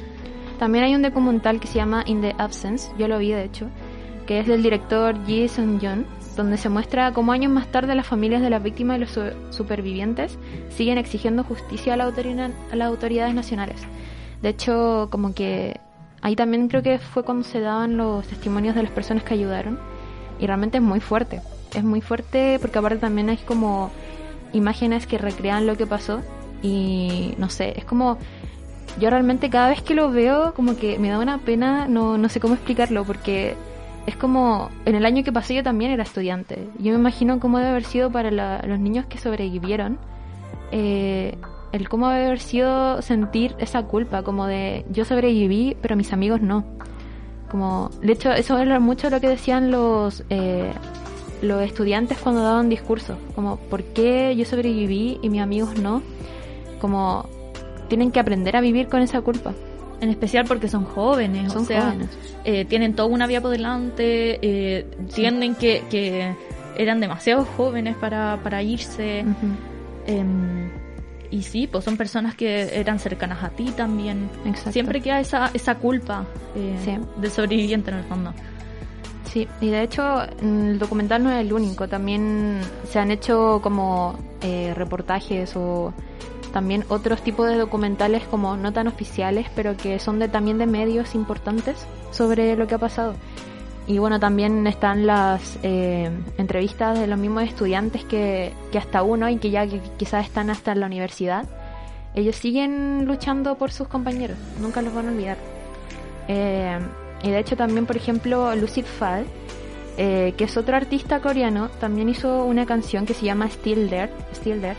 [0.58, 3.68] También hay un documental que se llama In the Absence, yo lo vi de hecho,
[4.26, 8.42] que es del director Ji Sung-yeon, donde se muestra cómo años más tarde las familias
[8.42, 10.38] de las víctimas y los su- supervivientes
[10.70, 13.78] siguen exigiendo justicia a, la a las autoridades nacionales.
[14.42, 15.80] De hecho, como que
[16.22, 19.80] ahí también creo que fue cuando se daban los testimonios de las personas que ayudaron
[20.40, 21.42] y realmente es muy fuerte.
[21.74, 23.92] Es muy fuerte porque aparte también hay como
[24.54, 26.22] imágenes que recrean lo que pasó
[26.62, 28.18] y no sé, es como
[29.00, 32.30] yo realmente cada vez que lo veo como que me da una pena, no, no
[32.30, 33.56] sé cómo explicarlo porque
[34.06, 36.68] es como, en el año que pasé yo también era estudiante.
[36.78, 39.98] Yo me imagino cómo debe haber sido para la- los niños que sobrevivieron,
[40.72, 41.36] eh,
[41.72, 46.42] el cómo debe haber sido sentir esa culpa, como de yo sobreviví, pero mis amigos
[46.42, 46.64] no.
[47.50, 50.72] Como, de hecho, eso era mucho lo que decían los, eh,
[51.42, 56.02] los estudiantes cuando daban discursos, como, ¿por qué yo sobreviví y mis amigos no?
[56.80, 57.28] Como,
[57.88, 59.54] tienen que aprender a vivir con esa culpa.
[60.02, 62.10] En especial porque son jóvenes, Son o sea, jóvenes.
[62.44, 66.34] eh, tienen toda una vía por delante, eh, entienden que, que
[66.78, 69.24] eran demasiado jóvenes para, para irse.
[70.08, 70.70] Em,
[71.32, 74.30] y sí, pues son personas que eran cercanas a ti también.
[74.46, 74.72] Exacto.
[74.74, 76.98] Siempre queda esa, esa culpa eh, Sí.
[77.20, 78.34] del sobreviviente en el fondo.
[79.32, 80.04] Sí, y de hecho
[80.42, 85.94] el documental no es el único, también se han hecho como eh, reportajes o
[86.56, 90.66] también otros tipos de documentales como no tan oficiales, pero que son de también de
[90.66, 93.14] medios importantes sobre lo que ha pasado.
[93.88, 99.28] Y bueno, también están las eh, entrevistas de los mismos estudiantes que, que hasta uno
[99.28, 101.46] y que ya que quizás están hasta en la universidad.
[102.14, 105.38] Ellos siguen luchando por sus compañeros, nunca los van a olvidar.
[106.30, 106.80] Eh,
[107.22, 109.26] y de hecho también, por ejemplo, Lucid Fall,
[109.98, 114.10] eh, que es otro artista coreano, también hizo una canción que se llama Still There.
[114.34, 114.78] Still There.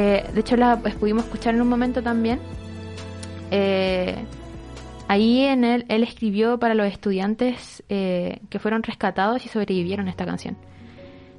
[0.00, 2.38] Eh, de hecho la pues, pudimos escuchar en un momento también.
[3.50, 4.14] Eh,
[5.08, 10.10] ahí en él, él escribió para los estudiantes eh, que fueron rescatados y sobrevivieron a
[10.10, 10.56] esta canción.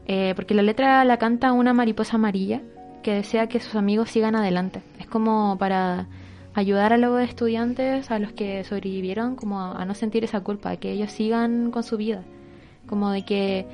[0.08, 2.62] Eh, porque la letra la canta una mariposa amarilla
[3.02, 4.82] que desea que sus amigos sigan adelante.
[5.00, 6.08] Es como para
[6.54, 10.76] ayudar a los estudiantes, a los que sobrevivieron, como a, a no sentir esa culpa,
[10.76, 12.26] que ellos sigan con su vida.
[12.88, 13.68] Como de que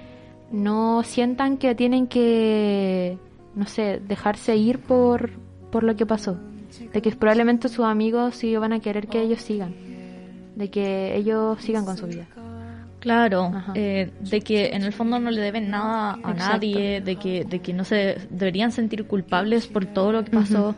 [0.52, 3.18] no sientan que tienen que,
[3.56, 5.32] no sé, dejarse ir por,
[5.72, 6.38] por lo que pasó.
[6.94, 9.74] De que probablemente sus amigos sí van a querer que ellos sigan.
[10.56, 12.28] De que ellos sigan con su vida.
[13.00, 16.34] Claro, eh, de que en el fondo no le deben nada a Exacto.
[16.38, 20.74] nadie, de que, de que no se deberían sentir culpables por todo lo que pasó.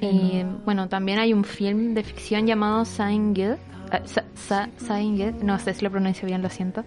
[0.00, 3.58] Y bueno, también hay un film de ficción llamado Sign Guild.
[3.92, 6.84] Eh, Sa- Sa- Sign Guild, no sé si lo pronuncio bien, lo siento.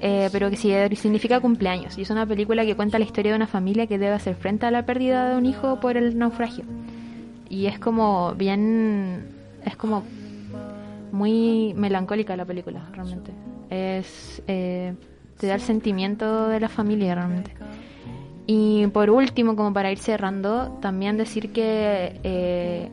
[0.00, 1.96] Eh, pero que sí, significa cumpleaños.
[1.98, 4.66] Y es una película que cuenta la historia de una familia que debe hacer frente
[4.66, 6.64] a la pérdida de un hijo por el naufragio.
[7.48, 9.28] Y es como bien.
[9.64, 10.02] Es como
[11.12, 13.30] muy melancólica la película, realmente.
[13.70, 14.42] Es.
[14.46, 14.94] eh,
[15.38, 17.52] te da el sentimiento de la familia, realmente.
[18.46, 22.88] Y por último, como para ir cerrando, también decir que eh,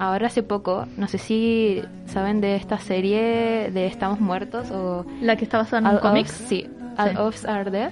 [0.00, 5.36] ahora hace poco, no sé si saben de esta serie de Estamos Muertos o La
[5.36, 6.26] que está basada en un All cómic.
[6.26, 6.66] Ofs- sí,
[6.98, 7.90] All Ofs Are Dead.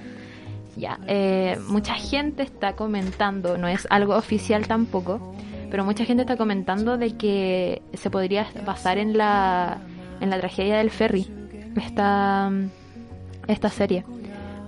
[0.75, 5.35] Ya, eh, mucha gente está comentando, no es algo oficial tampoco,
[5.69, 9.77] pero mucha gente está comentando de que se podría basar en la,
[10.21, 11.27] en la tragedia del ferry,
[11.75, 12.49] esta,
[13.47, 14.03] esta serie,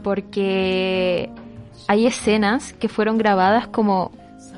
[0.03, 1.29] porque
[1.87, 4.11] hay escenas que fueron grabadas como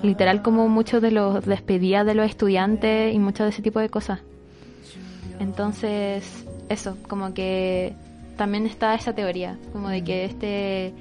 [0.03, 3.89] literal como muchos de los despedidas de los estudiantes y mucho de ese tipo de
[3.89, 4.19] cosas.
[5.39, 7.93] Entonces, eso, como que
[8.37, 10.93] también está esa teoría, como de que este,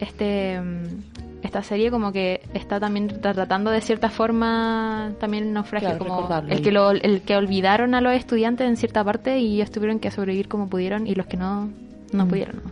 [0.00, 5.98] este, mm, esta serie como que está también tratando de cierta forma también el naufragio,
[5.98, 9.56] Claro, como el que lo, el que olvidaron a los estudiantes en cierta parte y
[9.56, 11.70] ellos tuvieron que sobrevivir como pudieron y los que no,
[12.12, 12.28] no Mm.
[12.28, 12.62] pudieron.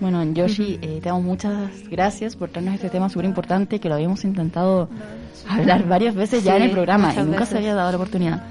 [0.00, 0.08] ¿No?
[0.10, 3.94] Bueno, Yoshi, eh, te damos muchas gracias por traernos este tema súper importante que lo
[3.96, 4.88] habíamos intentado
[5.48, 7.48] hablar varias veces ya Sí, en el programa y nunca veces.
[7.48, 8.42] se había dado la oportunidad.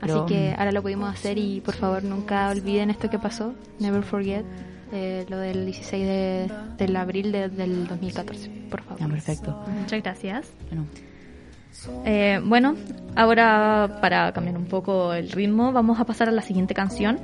[0.00, 3.54] Pero, Así que ahora lo pudimos hacer y por favor nunca olviden esto que pasó,
[3.80, 4.44] never forget,
[4.92, 9.00] eh, lo del 16 de, del abril de- del 2014, por favor.
[9.00, 9.58] Ya, perfecto.
[9.80, 10.46] Muchas gracias.
[10.68, 10.84] Bueno,
[12.04, 12.76] Eh, bueno,
[13.16, 17.18] ahora para cambiar un poco el ritmo, vamos a pasar a la siguiente canción.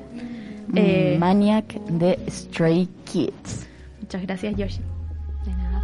[0.75, 3.67] Eh, mm, Maniac de Stray Kids.
[4.01, 4.81] muchas gracias, Yoshi.
[5.45, 5.83] De nada.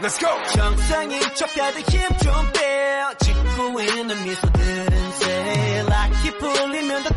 [0.00, 0.28] Let's go.
[0.54, 2.92] 정상인 척 다들 힘좀 빼.
[3.20, 5.82] 짓고 있는 미소들은 새.
[5.88, 7.15] 락이 풀리면 다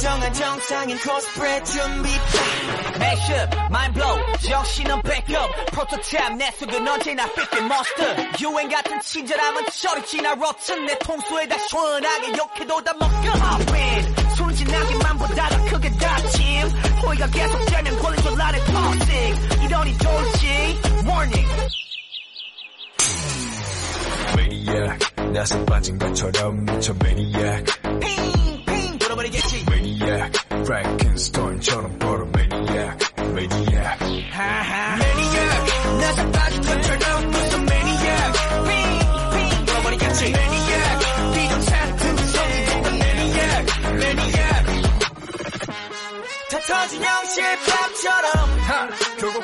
[0.00, 2.08] 정한 정상인 코스프레 준비.
[2.96, 4.16] Mashup, mind blow,
[4.48, 5.50] 정신은 backup.
[5.72, 8.28] 프로토타입 내 속은 언제나 fit the monster.
[8.40, 10.86] 유행 같은 친절함은 저리 지나 rotten.
[10.86, 13.30] 내 통수에 다 시원하게 욕해도 다 먹여.
[13.30, 16.68] Hop in, 순진하게만 보다가 크게 다침.
[17.02, 19.64] 호의가 계속되면 권리줄 나를 toxic.
[19.64, 20.46] 이러니 돌지,
[21.04, 21.48] warning.
[24.34, 27.64] Maniac 나서 빠진 것처럼 미쳐 Maniac
[28.00, 29.30] 핑 핑 돌아버리
[30.59, 38.33] 겠지 Maniac Frankenstein처럼 벌어 Maniac Maniac 하하 매니악 나서 빠진 것처럼 무슨 매니악
[38.67, 44.65] 핑핑 돌아버리겠지 매니악 비정상 틈성이 된다 매니악 매니악
[46.51, 49.43] 다 터진 영실밥처럼 하 결국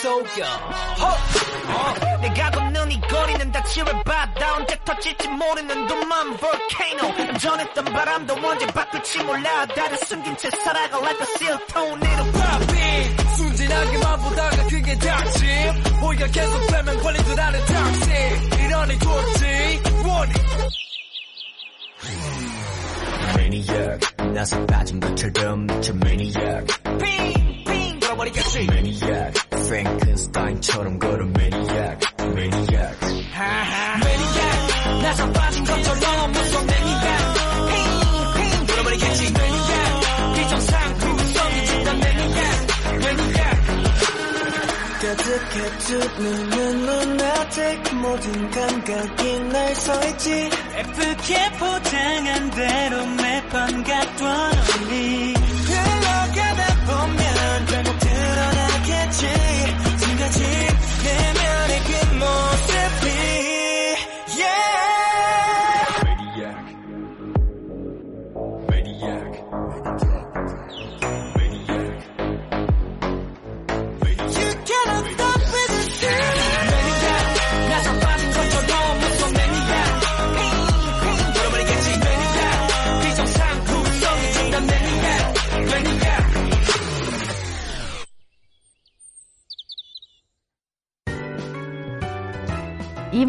[0.00, 8.34] 속여 어, 내가 걷는 이 거리는 다 치열바다 언제 터질지 모르는 둠만 volcano 전했던 바람도
[8.34, 14.98] 언제 바뀔지 몰라 다들 숨긴 채 살아가 like a seal tornado popping 순진하게만 보다가 그게
[14.98, 15.48] 닥침
[16.00, 18.10] 호의가 계속되면 걸리들 않은 닥치
[18.64, 20.32] 이러니 좋지 원이
[23.36, 26.66] Maniac 나서 빠진 것처럼 미쳐 Maniac
[26.98, 27.49] 핑
[28.21, 28.59] 핑 돌아버리겠지.
[28.69, 32.97] Maniac Frankenstein처럼 걸어 Maniac Maniac.
[33.31, 33.97] 하하.
[33.97, 37.33] 매니악 나서 빠진 것처럼 무슨 매니악
[38.35, 39.33] 핑핑 돌아버리겠지.
[39.33, 42.67] 매니악 비정상 구성이 진단 매니악
[42.99, 43.41] 매니악
[45.01, 50.49] 가득해 두 눈은 눈아직 모든 감각이 날 서있지.
[50.77, 54.51] 예쁘게 포장한 대로 매번 갖던
[54.85, 55.40] 우리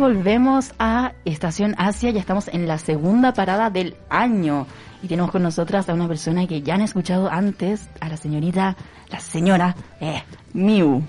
[0.02, 4.66] volvemos a Estación Asia, ya estamos en la segunda parada del año.
[5.00, 8.76] Y tenemos con nosotras a una persona que ya han escuchado antes, a la señorita,
[9.10, 11.04] la señora eh, Miu.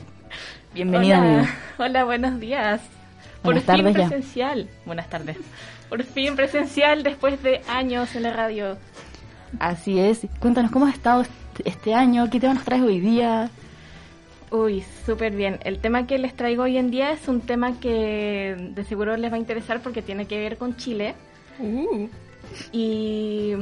[0.76, 1.40] Bienvenida, Miu.
[1.40, 2.82] Hola, hola, buenos días.
[3.42, 4.08] Por Buenas fin tardes ya.
[4.10, 4.70] presencial.
[4.86, 5.38] Buenas tardes.
[5.90, 8.78] Por fin presencial después de años en la radio.
[9.60, 10.28] Así es.
[10.40, 11.26] Cuéntanos cómo ha estado
[11.66, 13.50] este año, qué tema nos traes hoy día.
[14.54, 15.58] Uy, súper bien.
[15.64, 19.32] El tema que les traigo hoy en día es un tema que de seguro les
[19.32, 21.16] va a interesar porque tiene que ver con Chile.
[22.72, 23.54] Y...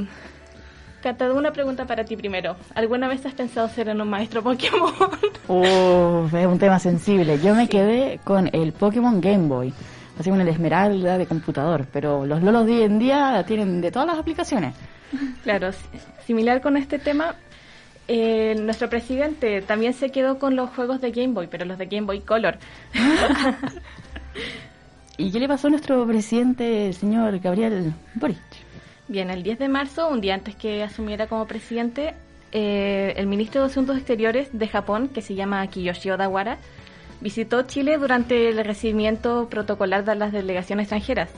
[1.02, 2.56] Cata, una pregunta para ti primero.
[2.74, 4.92] ¿Alguna vez has pensado ser en un maestro Pokémon?
[5.48, 7.38] Oh, es un tema sensible.
[7.40, 9.72] Yo me quedé con el Pokémon Game Boy.
[10.18, 11.86] Así como el Esmeralda de computador.
[11.92, 14.74] Pero los Lolos de hoy en día tienen de todas las aplicaciones.
[15.42, 15.78] Claro, si-
[16.26, 17.34] similar con este tema,
[18.08, 21.86] eh, nuestro presidente también se quedó con los juegos de Game Boy, pero los de
[21.86, 22.58] Game Boy Color.
[25.18, 28.38] ¿Y qué le pasó a nuestro presidente, el señor Gabriel Boric?
[29.08, 32.14] Bien, el 10 de marzo, un día antes que asumiera como presidente,
[32.50, 36.58] eh, el ministro de Asuntos Exteriores de Japón, que se llama Kiyoshi Odawara,
[37.20, 41.30] visitó Chile durante el recibimiento protocolar de las delegaciones extranjeras.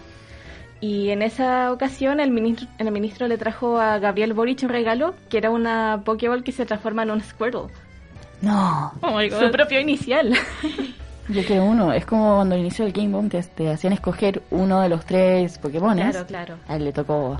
[0.87, 5.14] Y en esa ocasión el ministro, el ministro le trajo a Gabriel Boric un regalo,
[5.31, 7.68] que era una Pokéball que se transforma en un Squirtle.
[8.42, 10.35] No, Su propio inicial.
[11.29, 14.83] yo que uno, es como cuando inició el Game Boy te, te hacían escoger uno
[14.83, 15.97] de los tres Pokémon.
[15.97, 16.55] Claro, claro.
[16.68, 17.38] A él le tocó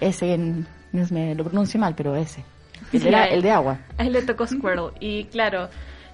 [0.00, 2.42] ese, en- no es- me lo pronuncio mal, pero ese.
[2.92, 3.34] El, Sí, de la- a él.
[3.34, 3.78] el de agua.
[3.98, 4.90] A él le tocó Squirtle.
[4.98, 5.68] Y claro,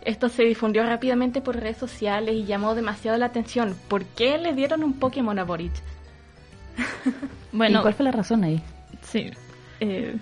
[0.05, 3.75] esto se difundió rápidamente por redes sociales y llamó demasiado la atención.
[3.89, 5.73] ¿Por qué le dieron un Pokémon a Boric?
[7.53, 8.63] ¿Y Bueno, cuál fue la razón ahí?
[9.03, 9.31] sí.
[9.81, 10.17] eh,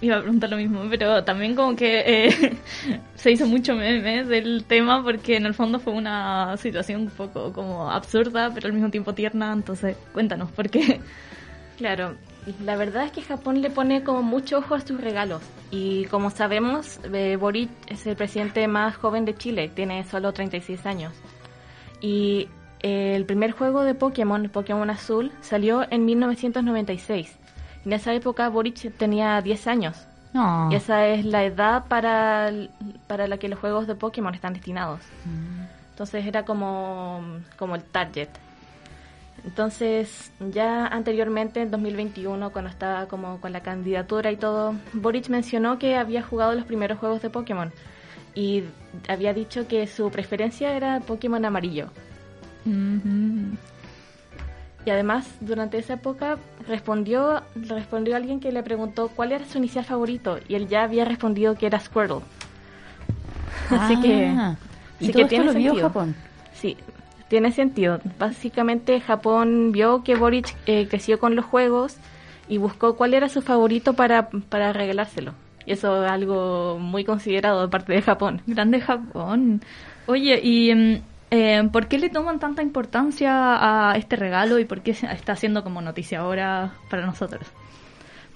[0.00, 2.58] iba a preguntar lo mismo, pero también como que eh,
[3.14, 7.52] se hizo mucho meme del tema porque en el fondo fue una situación un poco
[7.52, 9.52] como absurda, pero al mismo tiempo tierna.
[9.52, 11.00] Entonces, cuéntanos, ¿por qué?
[11.78, 12.16] Claro,
[12.60, 15.42] la verdad es que Japón le pone como mucho ojo a sus regalos.
[15.70, 20.84] Y como sabemos, eh, Boric es el presidente más joven de Chile, tiene solo 36
[20.86, 21.12] años.
[22.00, 22.48] Y
[22.82, 27.36] el primer juego de Pokémon, Pokémon Azul, salió en 1996.
[27.84, 30.06] En esa época Boric tenía 10 años.
[30.32, 30.70] No.
[30.70, 32.50] Y esa es la edad para,
[33.06, 35.00] para la que los juegos de Pokémon están destinados.
[35.90, 37.22] Entonces era como,
[37.58, 38.28] como el target.
[39.44, 45.78] Entonces, ya anteriormente, en 2021, cuando estaba como con la candidatura y todo, Boric mencionó
[45.78, 47.72] que había jugado los primeros juegos de Pokémon
[48.34, 48.64] y
[49.08, 51.88] había dicho que su preferencia era Pokémon amarillo.
[54.84, 59.84] Y además, durante esa época respondió, respondió alguien que le preguntó cuál era su inicial
[59.84, 62.20] favorito y él ya había respondido que era Squirtle.
[63.70, 64.56] Así que, Ah,
[65.00, 65.88] ¿Y así todo que esto tiene lo vio sentido.
[65.88, 66.14] Japón?
[66.54, 66.76] Sí,
[67.28, 68.00] tiene sentido.
[68.18, 71.96] Básicamente Japón vio que Boric eh, creció con los juegos
[72.48, 75.32] y buscó cuál era su favorito para, para regalárselo.
[75.64, 78.42] Y eso es algo muy considerado de parte de Japón.
[78.48, 79.60] Grande Japón.
[80.06, 81.02] Oye, ¿y mm,
[81.34, 85.64] eh, por qué le toman tanta importancia a este regalo y por qué está siendo
[85.64, 87.46] como noticia ahora para nosotros?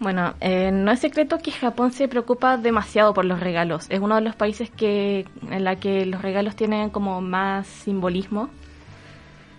[0.00, 3.86] Bueno, eh, no es secreto que Japón se preocupa demasiado por los regalos.
[3.90, 8.48] Es uno de los países que en la que los regalos tienen como más simbolismo.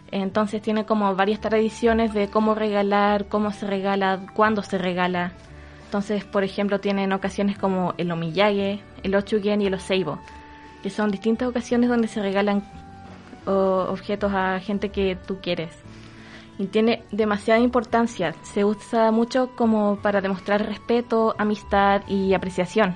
[0.09, 5.33] Entonces tiene como varias tradiciones de cómo regalar, cómo se regala, cuándo se regala.
[5.85, 10.19] Entonces, por ejemplo, tienen ocasiones como el omiyage, el ochugen y el oseibo,
[10.81, 12.63] que son distintas ocasiones donde se regalan
[13.47, 15.71] o- objetos a gente que tú quieres
[16.59, 18.33] y tiene demasiada importancia.
[18.43, 22.95] Se usa mucho como para demostrar respeto, amistad y apreciación.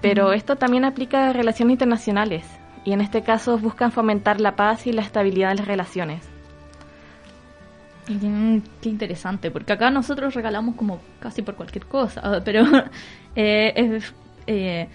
[0.00, 2.44] Pero esto también aplica a relaciones internacionales
[2.84, 6.22] y en este caso buscan fomentar la paz y la estabilidad de las relaciones.
[8.08, 12.62] Mm, qué interesante, porque acá nosotros regalamos como casi por cualquier cosa, pero
[13.34, 14.14] eh, es
[14.46, 14.88] eh,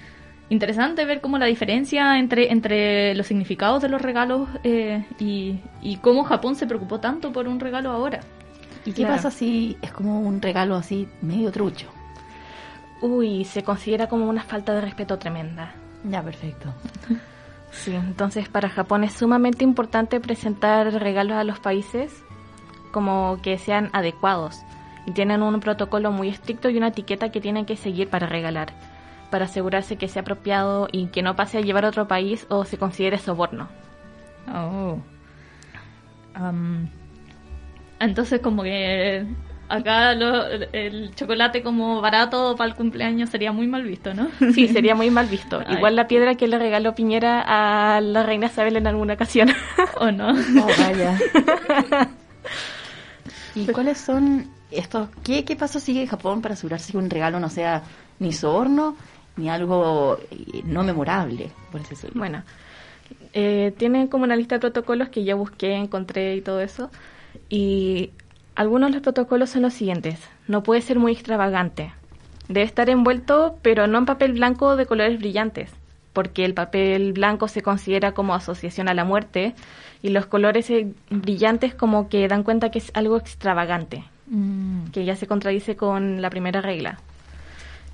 [0.52, 5.98] interesante ver cómo la diferencia entre, entre los significados de los regalos eh, y, y
[5.98, 8.20] cómo Japón se preocupó tanto por un regalo ahora.
[8.86, 9.16] ¿Y qué Claro.
[9.16, 11.88] pasa si es como un regalo así medio trucho?
[13.02, 15.74] Uy, se considera como una falta de respeto tremenda.
[16.04, 16.74] Ya, perfecto.
[17.74, 22.12] Sí, entonces para Japón es sumamente importante presentar regalos a los países
[22.92, 24.60] como que sean adecuados
[25.06, 28.74] y tienen un protocolo muy estricto y una etiqueta que tienen que seguir para regalar,
[29.32, 32.66] para asegurarse que sea apropiado y que no pase a llevar a otro país o
[32.66, 33.68] se considere soborno.
[34.54, 34.98] Oh.
[36.36, 36.90] Am,
[38.00, 39.26] entonces como que
[39.70, 44.28] acá lo- el chocolate como barato para el cumpleaños sería muy mal visto, ¿no?
[44.54, 45.62] Sí, sería muy mal visto.
[45.68, 45.76] Ay.
[45.78, 47.42] Igual la piedra que le regaló Piñera
[47.96, 49.50] a la reina Isabel en alguna ocasión.
[50.00, 50.30] ¿O no?
[50.32, 51.18] Oh, vaya.
[53.56, 55.10] ¿Y cuáles son estos?
[55.24, 57.84] ¿Qué, qué pasos sigue Japón para asegurarse que un regalo no sea
[58.20, 58.96] ni soborno
[59.38, 62.20] ni algo eh, no memorable, por así decirlo?
[62.20, 62.44] Bueno,
[63.34, 66.90] eh, tienen como una lista de protocolos que yo busqué, encontré y todo eso.
[67.50, 68.12] Y
[68.56, 70.20] algunos de los protocolos son los siguientes.
[70.48, 71.94] No puede ser muy extravagante.
[72.48, 75.72] Debe estar envuelto, pero no en papel blanco de colores brillantes,
[76.12, 79.56] porque el papel blanco se considera como asociación a la muerte
[80.02, 85.04] y los colores eh, brillantes como que dan cuenta que es algo extravagante, Mm, que
[85.04, 87.00] ya se contradice con la primera regla.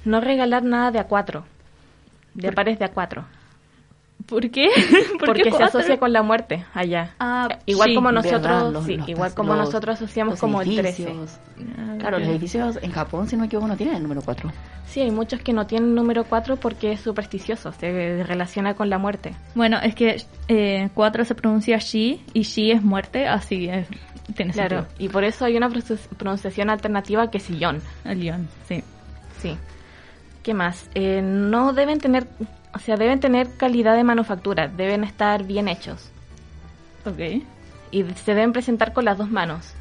[0.06, 1.44] No regalar nada de A4,
[2.34, 3.24] de pares de A4.
[4.26, 4.68] ¿Por qué?
[5.20, 5.80] ¿Por porque qué se cuatro?
[5.80, 7.14] asocia con la muerte allá.
[7.20, 8.24] Ah, igual sí, como ¿Verdad?
[8.32, 11.04] nosotros, Los- sí, los- igual como los- nosotros asociamos los como el 13.
[11.04, 11.40] edificios.
[11.78, 14.52] Ah, Claro, los edificios en Japón, si no me equivoco, no tienen el número 4.
[14.88, 18.98] Sí, hay muchos que no tienen número 4 porque es supersticioso, se relaciona con la
[18.98, 19.34] muerte.
[19.56, 23.88] Bueno, es que eh, cuatro se pronuncia shi y shi es muerte, así es,
[24.36, 25.06] tiene Claro, sentido.
[25.06, 27.82] y por eso hay una pronunci- pronunciación alternativa que es sillón.
[28.04, 28.84] El león, sí.
[29.42, 29.56] Sí.
[30.48, 30.90] ¿Qué más?
[30.96, 32.26] Eh, no deben tener,
[32.74, 36.10] o sea, deben tener calidad de manufactura, deben estar bien hechos
[37.06, 37.44] Ok.
[37.92, 39.74] y se deben presentar con las dos manos.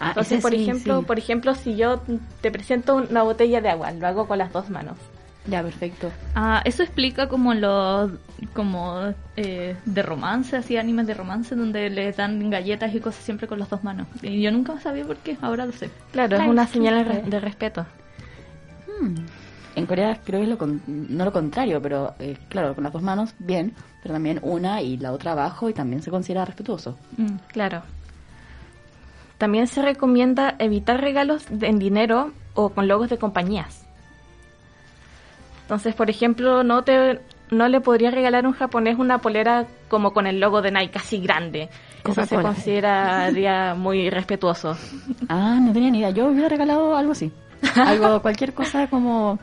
[0.00, 1.04] Ah, Entonces, por sí, ejemplo, sí.
[1.06, 2.02] por ejemplo, si yo
[2.40, 4.96] te presento una botella de agua, lo hago con las dos manos.
[5.46, 6.10] Ya, perfecto.
[6.34, 8.10] Ah, eso explica como los
[8.54, 13.46] como eh, de romance, así animes de romance donde le dan galletas y cosas siempre
[13.46, 14.08] con las dos manos.
[14.20, 15.90] Y yo nunca sabía por qué, ahora lo sé.
[16.10, 17.20] Claro, es una sí, señal de sí.
[17.22, 17.86] re- de respeto.
[19.00, 19.14] Hmm.
[19.76, 22.92] En Corea creo que es lo con- no lo contrario, pero eh, claro, con las
[22.92, 26.96] dos manos, bien, pero también una y la otra abajo y también se considera respetuoso.
[27.16, 27.36] Mm.
[27.48, 27.82] Claro.
[29.38, 33.84] También se recomienda evitar regalos de- en dinero o con logos de compañías.
[35.62, 37.20] Entonces, por ejemplo, no te
[37.50, 40.98] no le podría regalar a un japonés una polera como con el logo de Nike
[40.98, 41.68] así grande.
[42.04, 44.76] Eso se consideraría muy respetuoso.
[45.28, 46.10] Ah, no tenía ni idea.
[46.10, 47.30] Yo hubiera regalado algo así.
[47.76, 49.38] Algo, cualquier cosa como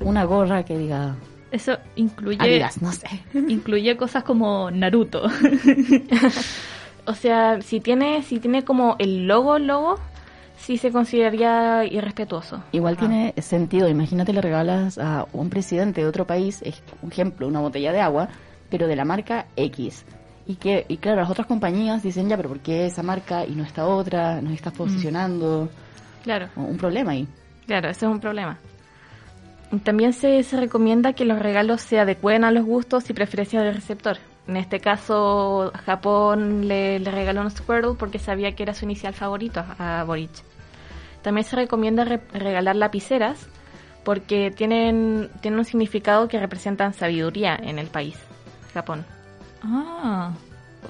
[0.00, 1.14] una gorra que diga
[1.50, 3.08] Eso incluye Adidas, no sé.
[3.34, 5.22] incluye cosas como Naruto.
[7.06, 9.98] O sea, si tiene si tiene como el logo logo,
[10.56, 12.62] sí se consideraría irrespetuoso.
[12.72, 13.88] Igual tiene sentido.
[13.88, 16.62] Imagínate le regalas a un presidente de otro país,
[17.02, 18.28] un ejemplo, una botella de agua,
[18.68, 20.04] pero de la marca X.
[20.46, 23.52] Y que, y claro, las otras compañías dicen, ya, pero ¿por qué esa marca y
[23.52, 24.40] no esta otra?
[24.40, 25.68] Nos estás posicionando.
[26.22, 26.48] Claro.
[26.56, 27.26] Un problema ahí.
[27.66, 28.58] Claro, ese es un problema.
[29.84, 33.74] También se, se recomienda que los regalos se adecuen a los gustos y preferencias del
[33.74, 34.16] receptor.
[34.48, 39.14] En este caso, Japón le, le regaló un Squirtle porque sabía que era su inicial
[39.14, 40.30] favorito a, Boric.
[41.22, 43.46] También se recomienda re- regalar lapiceras
[44.02, 48.16] porque tienen, tienen un significado que representan sabiduría en el país,
[48.74, 49.04] Japón.
[49.62, 50.32] Ah,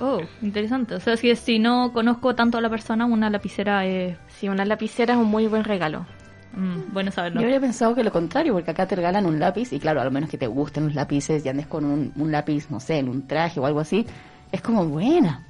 [0.01, 0.95] oh, interesante.
[0.95, 4.65] O sea, si, si no conozco tanto a la persona, una lapicera es Sí, una
[4.65, 6.07] lapicera es un muy buen regalo.
[6.53, 7.41] Mm, bueno saberlo.
[7.41, 10.05] Yo habría pensado que lo contrario, porque acá te regalan un lápiz y claro, a
[10.05, 12.99] lo menos que te gusten los lápices y andes con un, un lápiz, no sé,
[12.99, 14.07] en un traje o algo así,
[14.53, 15.45] es como buena.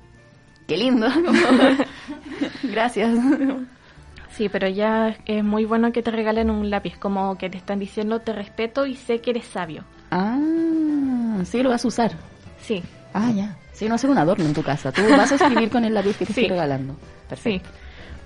[0.67, 1.09] Qué lindo.
[2.63, 3.11] Gracias.
[4.37, 7.79] Sí, pero ya es muy bueno que te regalen un lápiz, como que te están
[7.79, 9.85] diciendo te respeto y sé que eres sabio.
[10.11, 12.13] Ah, sí, lo vas a usar.
[12.61, 12.83] Sí,
[13.13, 13.57] Ah, ya.
[13.73, 14.93] Sí, no hacer un adorno en tu casa.
[14.93, 16.41] Tú vas a escribir con el lápiz que te Sí.
[16.43, 16.95] estoy regalando.
[17.43, 17.61] sí.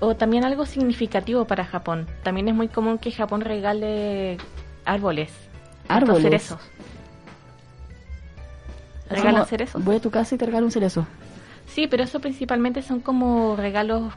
[0.01, 2.07] O también algo significativo para Japón.
[2.23, 4.39] También es muy común que Japón regale
[4.85, 5.31] árboles.
[5.89, 6.23] Árboles.
[6.23, 6.61] Cerezos.
[9.09, 9.85] Regalan como, cerezos.
[9.85, 11.07] Voy a tu casa y te regalo un cerezo.
[11.67, 14.13] Sí, pero eso principalmente son como regalos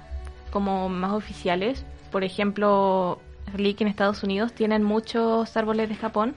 [0.51, 1.83] como más oficiales.
[2.11, 3.19] Por ejemplo,
[3.55, 6.35] Leak en Estados Unidos tienen muchos árboles de Japón.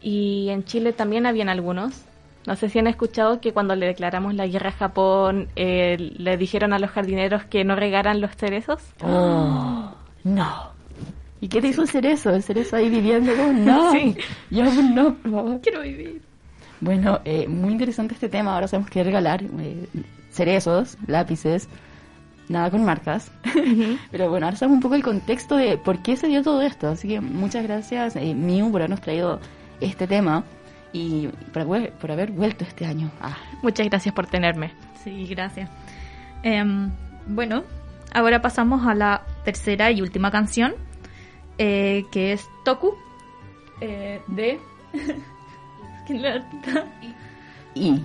[0.00, 2.02] Y en Chile también habían algunos.
[2.46, 6.36] No sé si han escuchado que cuando le declaramos la guerra a Japón, eh, le
[6.36, 8.80] dijeron a los jardineros que no regaran los cerezos.
[9.02, 10.72] Oh, no.
[11.40, 12.30] ¿Y qué te hizo el cerezo?
[12.30, 13.92] El cerezo ahí viviendo no.
[13.92, 14.16] Sí.
[14.50, 15.60] Yo no, por favor.
[15.60, 16.22] Quiero vivir.
[16.80, 18.54] Bueno, eh, muy interesante este tema.
[18.54, 19.42] Ahora sabemos qué regalar.
[19.42, 19.86] eh,
[20.30, 21.68] cerezos, lápices,
[22.48, 23.30] nada con marcas.
[24.10, 26.88] Pero bueno, ahora sabemos un poco el contexto de por qué se dio todo esto.
[26.88, 29.38] Así que muchas gracias, eh, Miu, por habernos traído
[29.80, 30.44] este tema
[30.94, 33.10] y por haber, por haber vuelto este año.
[33.20, 34.72] Ah, Muchas gracias por tenerme.
[35.02, 35.68] Sí, gracias.
[36.44, 36.90] Em,
[37.26, 37.64] bueno,
[38.12, 40.74] ahora pasamos a la tercera y última canción,
[41.58, 42.94] eh, que es Toku,
[43.80, 44.60] eh, de...
[46.06, 46.84] ¿Quién le artista?
[47.74, 48.00] y.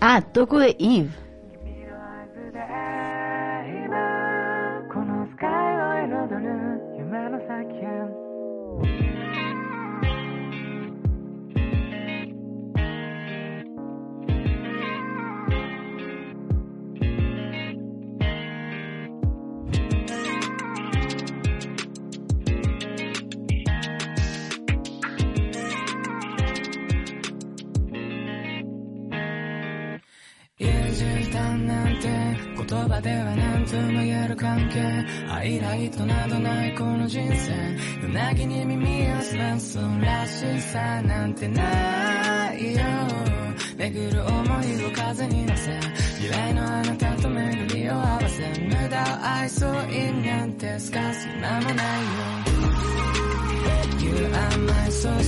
[0.00, 1.10] Ah, Toku de Eve.
[34.32, 34.80] る関係
[35.28, 37.52] ハイライトなどないこの人生
[38.02, 42.80] 夜泣きに耳を澄ますらしさなんてないよ
[43.76, 45.78] 巡る思いを風に乗せ
[46.16, 52.10] 未来のあなたと巡りを合わせ無駄を愛そう意味なんてすかす間もないよ
[54.00, 55.21] You are my source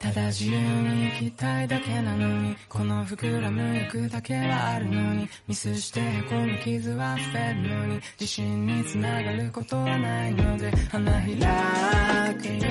[0.00, 12.70] ただ自由に生きたいだけなのにこの膨らむ欲だけはあるのにミスしてへこむ傷は増えるのに自信につながることはないので花開くよ。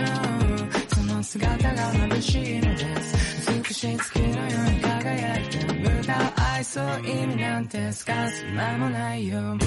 [0.87, 6.17] その姿が眩しいのです美しい月のように輝いて無駄を
[6.51, 9.37] 愛そう意味なんてすかす間もないよ。
[9.37, 9.57] You are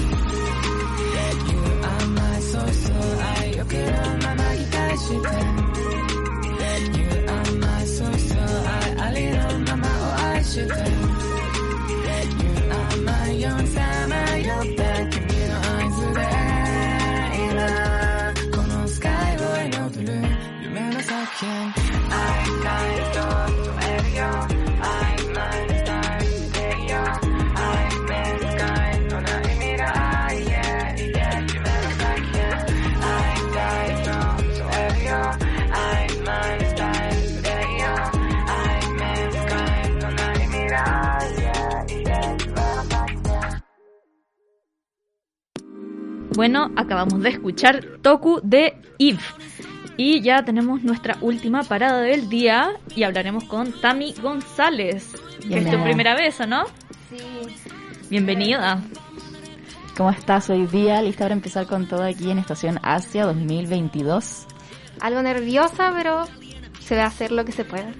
[2.09, 2.91] my source
[3.39, 3.55] 愛。
[3.55, 3.85] よける
[4.21, 6.04] まま期待して。
[10.55, 11.04] You are
[46.35, 49.19] Bueno, acabamos de escuchar Toku de Eve.
[49.95, 55.13] Y ya tenemos nuestra última parada del día y hablaremos con Tami González,
[55.47, 56.65] que es tu primera vez, ¿o no?
[57.09, 57.17] Sí.
[58.09, 58.81] Bienvenida.
[59.95, 61.01] ¿Cómo estás hoy día?
[61.01, 64.45] ¿Lista para empezar con todo aquí en Estación Asia 2022?
[64.99, 66.25] Algo nerviosa, pero
[66.81, 67.93] se va a hacer lo que se pueda.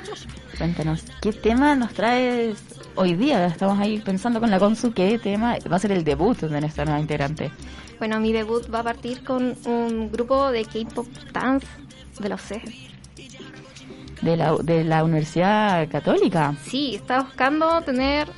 [0.58, 2.58] Cuéntanos, ¿qué tema nos traes
[2.98, 3.46] hoy día?
[3.46, 6.84] Estamos ahí pensando con la Consu qué tema va a ser el debut de nuestra
[6.84, 7.50] nueva integrante.
[7.98, 11.66] bueno, mi debut va a partir con un grupo de K-pop dance
[12.18, 12.62] de los CES.
[14.20, 16.54] De la, de la Universidad Católica.
[16.64, 18.28] Sí, está buscando tener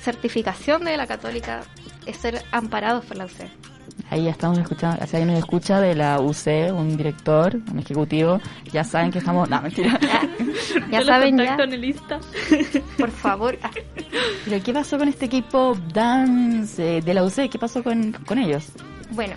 [0.00, 1.62] certificación de la católica,
[2.06, 3.73] es ser amparados por la UC.
[4.14, 8.40] Ahí ya estamos escuchando, si alguien nos escucha de la UC, un director, un ejecutivo,
[8.72, 9.50] ya saben que estamos...
[9.50, 9.98] No, mentira.
[10.88, 12.20] Ya saben ya, contacto en el lista.
[12.96, 13.58] por favor.
[14.44, 17.50] Pero ¿qué pasó con este K-pop dance eh, de la UC?
[17.50, 18.66] ¿Qué pasó con, con ellos?
[19.10, 19.34] Bueno,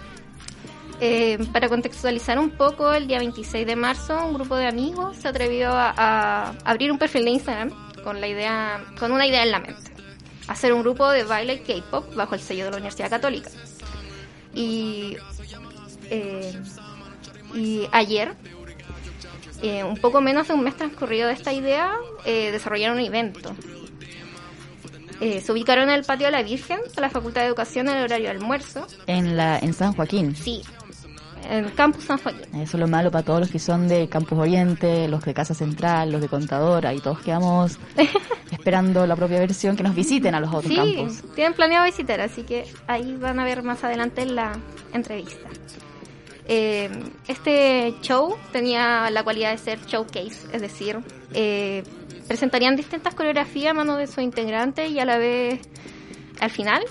[1.02, 5.28] eh, para contextualizar un poco, el día 26 de marzo un grupo de amigos se
[5.28, 7.72] atrevió a, a abrir un perfil de Instagram
[8.04, 9.92] con la idea, con una idea en la mente,
[10.48, 13.50] hacer un grupo de baile K-pop bajo el sello de la Universidad Católica.
[14.54, 15.18] Y,
[16.10, 16.54] eh,
[17.54, 18.34] y ayer,
[19.62, 21.92] eh, un poco menos de un mes transcurrido de esta idea,
[22.26, 23.56] eh, desarrollaron un evento.
[25.20, 27.98] Eh, se ubicaron en el patio de la Virgen, de la Facultad de Educación en
[27.98, 28.86] el horario de almuerzo.
[29.08, 30.36] En, la, en San Joaquín.
[30.36, 30.62] Sí,
[31.50, 32.44] en campus San Joaquín.
[32.62, 35.54] Eso es lo malo para todos los que son de Campus Oriente, los de Casa
[35.54, 37.78] Central, los de Contadora y todos quedamos
[38.52, 41.24] esperando la propia versión que nos visiten a los otros Sí, campus.
[41.36, 44.58] tienen planeado visitar, así que ahí van a ver más adelante la
[44.94, 45.48] entrevista.
[46.50, 46.90] Eh,
[47.28, 50.98] este show tenía la cualidad de ser showcase, es decir,
[51.34, 51.84] eh,
[52.28, 55.60] presentarían distintas coreografías a mano de sus integrantes y a la vez,
[56.40, 56.84] al final,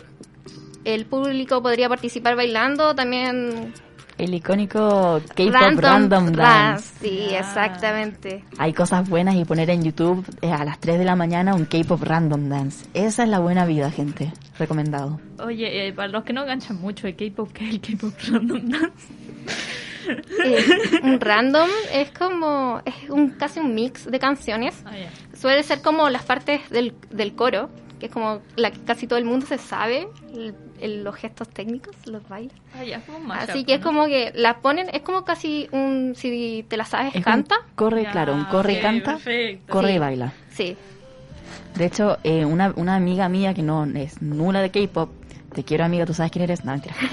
[0.84, 3.72] el público podría participar bailando, también
[4.18, 6.94] El icónico K-pop Random, Dance.
[7.00, 8.44] Sí, exactamente.
[8.56, 11.66] Hay cosas buenas y poner en YouTube eh, a las 3 de la mañana un
[11.66, 12.86] K-pop Random Dance.
[12.94, 14.32] Esa es la buena vida, gente.
[14.58, 15.20] Recomendado.
[15.38, 18.70] Oye, eh, para los que no ganchan mucho el K-pop, ¿qué es el K-pop random
[18.70, 19.06] dance?
[20.44, 20.64] Eh,
[21.02, 24.92] un random es como, es un casi un mix de canciones Ah,
[25.36, 29.18] suele ser como las partes del, del coro, que es como la que casi todo
[29.18, 32.52] el mundo se sabe, el- el- los gestos técnicos, los bailes.
[32.74, 35.24] Ah, ya, es como un mashup, Así que es como que la ponen, es como
[35.24, 37.56] casi un, si te la sabes, Es un canta.
[37.74, 39.72] corre, Ya, claro, un corre canta, perfecto.
[39.72, 39.94] corre Sí.
[39.94, 40.32] y baila.
[40.50, 40.76] Sí,
[41.76, 45.10] De hecho, eh, una, una amiga mía que no es nula de K-pop,
[45.56, 46.94] te quiero amiga, tú sabes quién eres, no, mentira.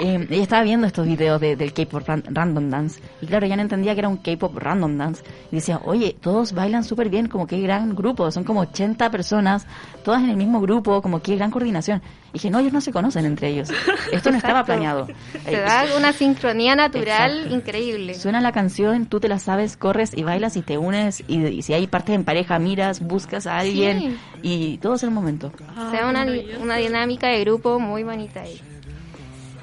[0.00, 3.56] Eh, ella estaba viendo estos videos de- del K-pop ran- Random Dance y claro, ya
[3.56, 7.26] no entendía que era un K-pop Random Dance y decía, oye, todos bailan súper bien,
[7.26, 9.66] como qué gran grupo, son como 80 personas,
[10.04, 12.00] todas en el mismo grupo, como qué gran coordinación.
[12.38, 13.68] Y dije, no, ellos no se conocen entre ellos.
[14.12, 15.06] Esto no estaba planeado.
[15.44, 17.54] se Eh, da una sincronía natural Exacto.
[17.56, 18.14] increíble.
[18.14, 21.62] Suena la canción, tú te la sabes, corres y bailas y te unes y, y
[21.62, 24.16] si hay partes en pareja, miras, buscas a alguien Sí.
[24.42, 25.52] y todo es el momento.
[25.76, 26.24] Ah, se da una,
[26.62, 28.60] una dinámica de grupo muy bonita ahí.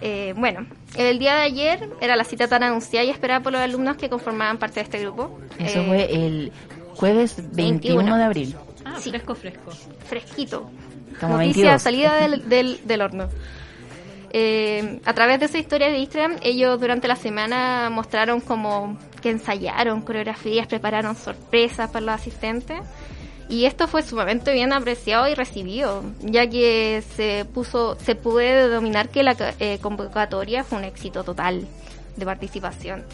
[0.02, 0.66] Eh, bueno,
[0.98, 4.10] el día de ayer era la cita tan anunciada y esperada por los alumnos que
[4.10, 5.40] conformaban parte de este grupo.
[5.58, 6.52] Eso Eh, fue el
[6.96, 8.18] jueves 21, 21.
[8.18, 8.56] de abril.
[8.84, 9.10] Ah, Sí.
[9.10, 9.72] fresco, fresco.
[10.08, 10.70] fresquito.
[11.20, 11.82] Como Noticia 22.
[11.82, 13.30] salida del, del, del horno.
[14.38, 19.30] Eh, a través de esa historia de Instagram, ellos durante la semana mostraron como que
[19.30, 22.82] ensayaron coreografías, prepararon sorpresas para los asistentes.
[23.48, 29.08] Y esto fue sumamente bien apreciado y recibido, ya que se puso, se puede denominar
[29.08, 31.66] que la eh, convocatoria fue un éxito total
[32.18, 33.06] de participación.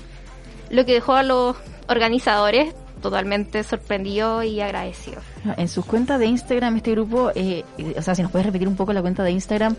[0.71, 1.55] Lo que dejó a los
[1.87, 5.23] organizadores totalmente sorprendidos y agradecidos.
[5.57, 8.67] En sus cuentas de Instagram, este grupo, eh, eh, o sea, si nos puedes repetir
[8.67, 9.75] un poco la cuenta de Instagram,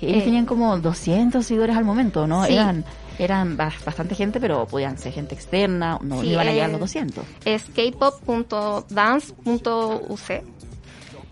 [0.00, 0.24] ellos Eh.
[0.24, 2.44] tenían como 200 seguidores al momento, ¿no?
[2.46, 2.54] Sí.
[2.54, 2.84] Eran
[3.18, 6.68] eran bas- bastante gente, pero podían ser gente externa, no Sí, iban a llegar a
[6.68, 7.24] eh, los 200.
[7.46, 10.42] es kpop.dance.uc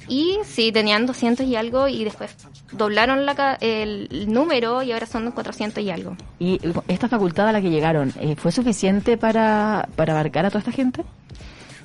[0.08, 2.34] y sí, tenían 200 y algo y después
[2.72, 6.16] doblaron la el número y ahora son 400 y algo.
[6.38, 10.60] ¿Y esta facultad a la que llegaron, eh, fue suficiente para, para abarcar a toda
[10.60, 11.04] esta gente?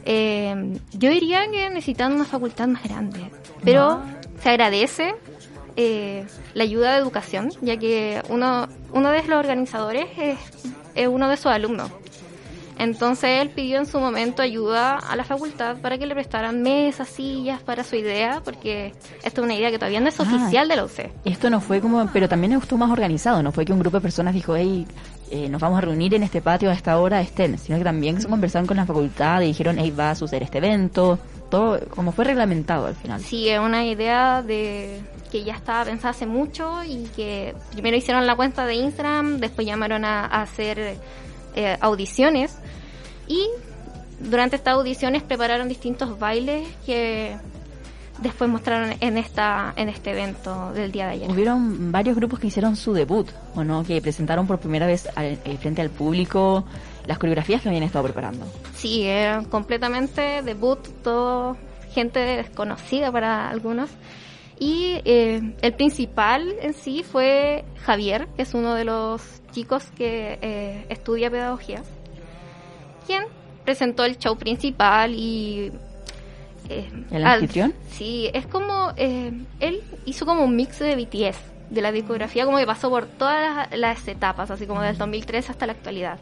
[0.06, 3.32] Eh, yo diría que necesitan una facultad más grande,
[3.64, 4.02] pero
[4.42, 5.16] se agradece
[5.76, 10.38] eh, la ayuda de educación, ya que uno, uno de los organizadores es,
[10.96, 11.92] es uno de sus alumnos.
[12.80, 17.10] Entonces él pidió en su momento ayuda a la facultad para que le prestaran mesas,
[17.10, 20.24] sillas para su idea, porque esta es una idea que todavía no es Ah.
[20.24, 21.12] oficial de la UC.
[21.26, 24.02] Esto no fue como, pero también estuvo más organizado, no fue que un grupo de
[24.02, 24.88] personas dijo, hey,
[25.30, 28.20] eh, nos vamos a reunir en este patio a esta hora, estén, sino que también
[28.22, 31.20] se conversaron con la facultad y dijeron, hey, va a suceder este evento,
[31.52, 33.20] todo como fue reglamentado al final.
[33.22, 35.02] Sí, es una idea de
[35.32, 39.68] que ya estaba pensada hace mucho y que primero hicieron la cuenta de Instagram, después
[39.68, 40.96] llamaron a, a hacer
[41.56, 42.58] eh, audiciones
[43.28, 43.46] y
[44.20, 47.38] durante estas audiciones prepararon distintos bailes que
[48.22, 51.32] después mostraron en esta en este evento del día de ayer.
[51.32, 53.84] Hubieron varios grupos que hicieron su debut, ¿o no?
[53.84, 56.66] Que presentaron por primera vez al- eh, frente al público
[57.08, 58.46] las coreografías que habían estado preparando.
[58.76, 61.56] Sí, era completamente debut, todo
[61.94, 63.90] gente desconocida para algunos.
[64.60, 70.38] Y eh, el principal en sí fue Javier, que es uno de los chicos que
[70.42, 71.82] eh, estudia pedagogía,
[73.08, 73.24] quien
[73.64, 75.72] presentó el show principal y...
[76.70, 77.74] eh, ¿El anfitrión?
[77.92, 78.92] Sí, es como...
[78.98, 79.32] eh,
[79.62, 81.38] él hizo como un mix de BTS,
[81.70, 85.52] de la discografía, como que pasó por todas las, las etapas, así como del 2003
[85.52, 86.20] hasta la actualidad.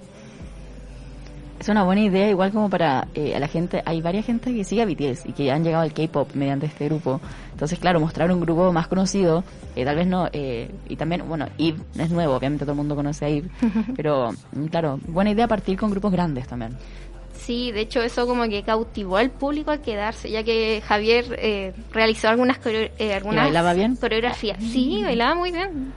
[1.59, 3.81] Es una buena idea, igual como para eh, a la gente.
[3.85, 6.85] Hay varias gente que sigue a BTS y que han llegado al K-pop mediante este
[6.85, 7.19] grupo.
[7.51, 9.43] Entonces, claro, mostrar un grupo más conocido,
[9.75, 10.29] eh, tal vez no.
[10.31, 13.49] eh, y también, bueno, Eve es nuevo, obviamente todo el mundo conoce a Eve.
[13.95, 16.77] pero, mm, claro, buena idea partir con grupos grandes también.
[17.37, 21.73] Sí, de hecho eso como que cautivó al público al quedarse, ya que Javier eh,
[21.93, 23.95] realizó algunas, eh, algunas bailaba bien?
[23.95, 24.57] coreografías.
[24.61, 25.93] Sí, bailaba muy bien.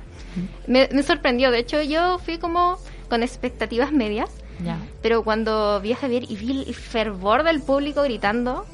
[0.67, 4.31] Me, me sorprendió, de hecho yo fui como con expectativas medias,
[4.65, 4.79] Ya.
[5.03, 8.67] pero cuando vi a Javier y vi el fervor del público gritando,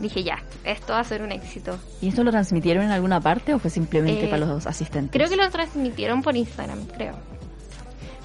[0.00, 1.78] dije ya, esto va a ser un éxito.
[2.00, 5.12] ¿Y esto lo transmitieron en alguna parte o fue simplemente Eh, para los asistentes?
[5.12, 7.14] Creo que lo transmitieron por Instagram, creo.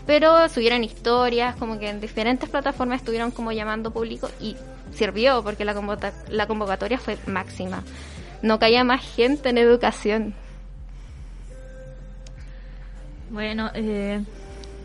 [0.08, 4.56] Pero subieron historias, como que en diferentes plataformas estuvieron como llamando público y
[4.94, 7.84] sirvió porque la, convota- la convocatoria fue máxima.
[8.42, 10.34] No caía más gente en educación.
[13.30, 14.22] Bueno, eh,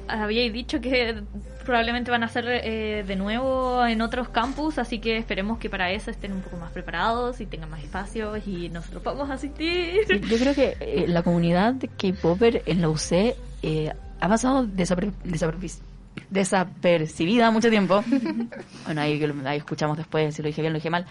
[0.06, 1.22] habíais dicho que
[1.66, 5.90] probablemente van a ser eh, de nuevo en otros campus, así que esperemos que para
[5.90, 10.06] eso estén un poco más preparados y tengan más espacios y nosotros podamos asistir.
[10.06, 13.12] Sí, yo creo que eh, la comunidad de K-Popper en la UC
[13.62, 14.66] eh, ha pasado
[16.30, 18.02] desapercibida mucho tiempo.
[18.86, 21.04] bueno, ahí, ahí escuchamos después si lo dije bien, lo dije mal.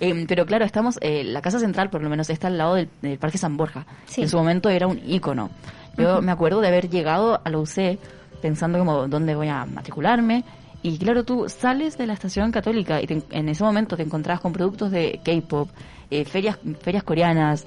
[0.00, 2.88] Eh, pero claro, estamos, eh, la casa central por lo menos está al lado del,
[3.02, 3.86] del Parque San Borja.
[4.06, 4.22] Sí.
[4.22, 5.50] En su momento era un ícono.
[5.96, 7.98] Yo me acuerdo de haber llegado a la UC
[8.40, 10.44] pensando como dónde voy a matricularme.
[10.82, 14.40] Y claro, tú sales de la estación católica y te- en ese momento te encontrabas
[14.40, 15.68] con productos de K-pop,
[16.10, 17.66] eh, ferias, ferias coreanas,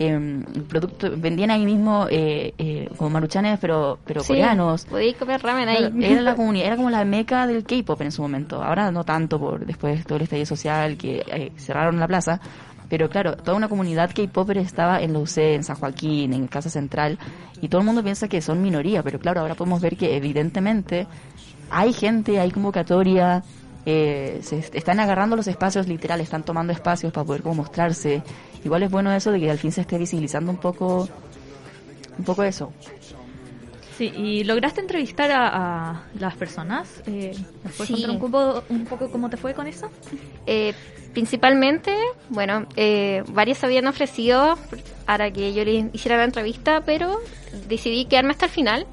[0.00, 4.84] eh, producto, vendían ahí mismo eh, eh, como maruchanes, pero, pero Sí, coreanos.
[4.86, 5.92] Podéis comer ramen ahí.
[6.02, 8.62] Era la comunidad, era como la meca del K-pop en su momento.
[8.62, 12.40] Ahora no tanto por después de todo el estallido social que eh, cerraron la plaza.
[12.88, 16.70] Pero claro, toda una comunidad K-popper estaba en la UC, en San Joaquín, en Casa
[16.70, 17.18] Central,
[17.60, 21.06] y todo el mundo piensa que son minoría, pero claro, ahora podemos ver que evidentemente
[21.70, 23.42] hay gente, hay convocatoria,
[23.84, 28.22] eh, se est- están agarrando los espacios literal, están tomando espacios para poder como mostrarse.
[28.64, 31.08] Igual es bueno eso de que al fin se esté visibilizando un poco,
[32.18, 32.72] un poco eso.
[33.98, 35.48] Sí, y lograste entrevistar a,
[35.90, 37.02] a las personas.
[37.06, 37.34] Eh,
[37.64, 37.92] ¿Nos puedes Sí.
[37.94, 39.90] contar un poco, un poco cómo te fue con eso?
[40.46, 40.72] Eh,
[41.12, 41.92] principalmente,
[42.28, 44.56] bueno, eh, varias habían ofrecido
[45.04, 47.18] para que yo les hiciera la entrevista, pero
[47.66, 48.86] decidí quedarme hasta el final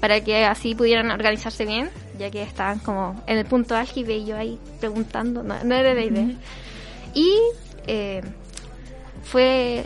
[0.00, 4.24] para que así pudieran organizarse bien, ya que estaban como en el punto álgido y
[4.24, 6.26] yo ahí preguntando, no, no era la idea.
[7.12, 7.32] Y
[7.86, 8.22] eh,
[9.24, 9.84] fue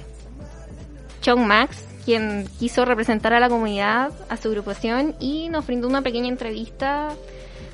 [1.22, 6.02] Chong Max quien quiso representar a la comunidad, a su agrupación y nos brindó una
[6.02, 7.14] pequeña entrevista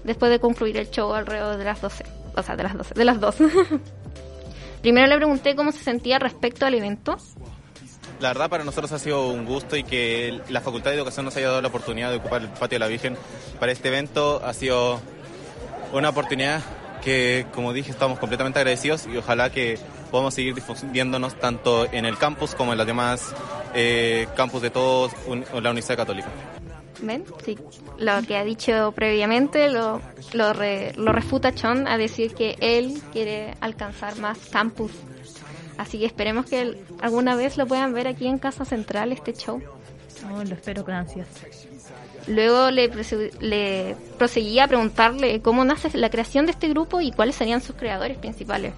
[0.05, 2.05] después de concluir el show alrededor de las 12.
[2.37, 3.37] O sea, de las 12, de las 2.
[4.83, 7.17] Primero le pregunté cómo se sentía respecto al evento.
[8.21, 11.37] La verdad para nosotros ha sido un gusto y que la Facultad de Educación nos
[11.37, 13.17] haya dado la oportunidad de ocupar el patio de la Virgen
[13.61, 15.01] para este evento ha sido
[15.93, 16.63] una oportunidad
[17.03, 19.79] que, como dije, estamos completamente agradecidos y ojalá que
[20.11, 23.35] podamos seguir difundiéndonos tanto en el campus como en los demás
[23.75, 26.29] eh, campus de todos un- la Universidad Católica.
[27.01, 27.25] ¿Ven?
[27.45, 27.57] Sí.
[27.99, 30.01] Lo que ha dicho previamente lo,
[30.33, 34.91] lo, re- lo refuta Chon a decir que él quiere alcanzar más campus.
[35.77, 39.63] Así que esperemos que alguna vez lo puedan ver aquí en Casa Central, este show.
[40.35, 41.29] Oh, lo espero con ansias.
[42.27, 42.91] Luego le,
[43.41, 47.77] le proseguí a preguntarle cómo nace la creación de este grupo y cuáles serían sus
[47.77, 48.73] creadores principales.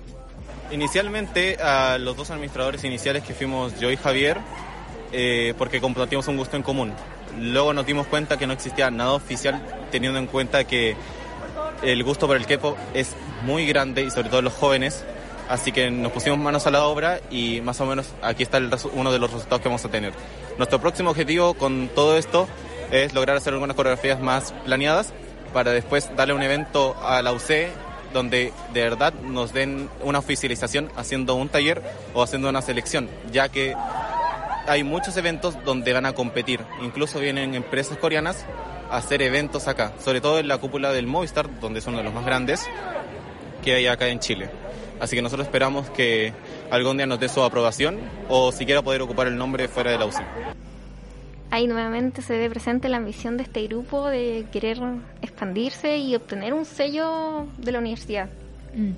[0.70, 4.38] Inicialmente a los dos administradores iniciales que fuimos yo y Javier,
[5.12, 6.92] eh, porque compartimos un gusto en común.
[7.38, 9.60] Luego nos dimos cuenta que no existía nada oficial
[9.90, 10.96] teniendo en cuenta que
[11.82, 15.04] el gusto por el K-pop es muy grande y sobre todo los jóvenes.
[15.48, 18.70] Así que nos pusimos manos a la obra y más o menos aquí está el
[18.92, 20.12] uno de los resultados que vamos a tener.
[20.58, 22.46] Nuestro próximo objetivo con todo esto
[22.92, 25.12] es lograr hacer algunas coreografías más planeadas
[25.52, 27.70] para después darle un evento a la UC
[28.12, 31.82] donde de verdad nos den una oficialización haciendo un taller
[32.14, 33.74] o haciendo una selección, ya que
[34.66, 36.60] hay muchos eventos donde van a competir.
[36.82, 38.44] Incluso vienen empresas coreanas
[38.90, 42.04] a hacer eventos acá, sobre todo en la cúpula del Movistar, donde es uno de
[42.04, 42.68] los más grandes
[43.62, 44.50] que hay acá en Chile.
[45.00, 46.34] Así que nosotros esperamos que
[46.70, 47.98] algún día nos dé su aprobación
[48.28, 50.22] o siquiera poder ocupar el nombre fuera de la UCI.
[51.50, 54.78] Ahí nuevamente se ve presente la ambición de este grupo de querer
[55.20, 58.28] expandirse y obtener un sello de la universidad.
[58.74, 58.92] Mm.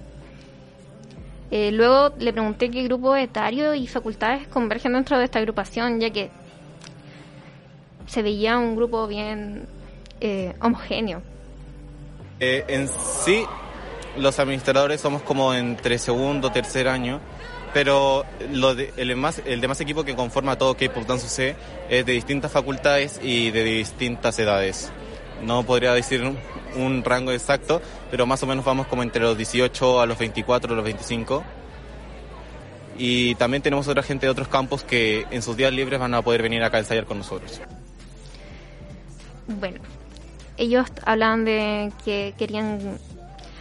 [1.50, 6.10] Eh, luego le pregunté qué grupo etario y facultades convergen dentro de esta agrupación, ya
[6.10, 6.30] que
[8.06, 9.66] se veía un grupo bien
[10.20, 11.22] eh, homogéneo.
[12.40, 13.44] Eh, en sí,
[14.16, 17.20] los administradores somos como entre segundo o tercer año,
[17.72, 21.56] pero lo de- el, más, el demás equipo que conforma todo K-Pop Dance UC
[21.88, 24.92] es de distintas facultades y de distintas edades.
[25.42, 26.22] No podría decir
[26.76, 30.72] un, rango exacto, pero más o menos vamos como entre los 18 a los 24
[30.72, 31.42] a los 25.
[32.98, 36.22] Y también tenemos otra gente de otros campos que en sus días libres van a
[36.22, 37.60] poder venir acá a ensayar con nosotros.
[39.48, 39.80] Bueno,
[40.56, 42.98] ellos hablaban de que querían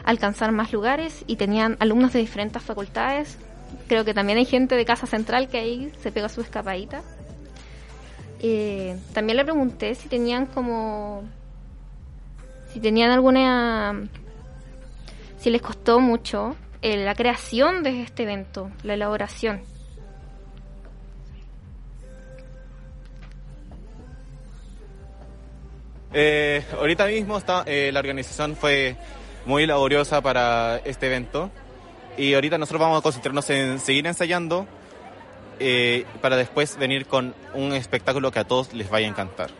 [0.03, 3.37] alcanzar más lugares y tenían alumnos de diferentes facultades.
[3.91, 7.01] Creo que también hay gente de Casa Central que ahí se pega su escapadita.
[8.39, 11.23] Eh, también le pregunté si tenían como...
[12.71, 14.07] si tenían alguna...
[15.39, 19.61] si les costó mucho eh, la creación de este evento, la elaboración.
[26.13, 28.95] Eh, ahorita mismo está, eh, la organización fue
[29.45, 31.51] muy laboriosa para este evento
[32.17, 34.67] y ahorita nosotros vamos a concentrarnos en seguir ensayando
[35.59, 39.51] eh, para después venir con un espectáculo que a todos les vaya a encantar.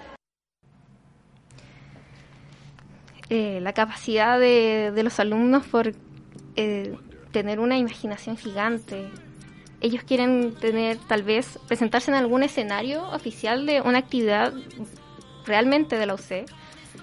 [3.32, 5.94] eh, la capacidad de, de los alumnos por
[6.58, 6.98] eh,
[7.32, 9.10] tener una imaginación gigante.
[9.80, 14.54] Ellos quieren tener, tal vez, presentarse en algún escenario oficial de una actividad
[15.46, 16.46] realmente de la UC.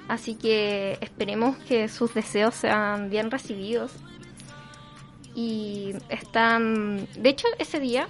[0.07, 3.92] Así que esperemos que sus deseos sean bien recibidos.
[5.39, 8.09] Y están, de hecho, ese día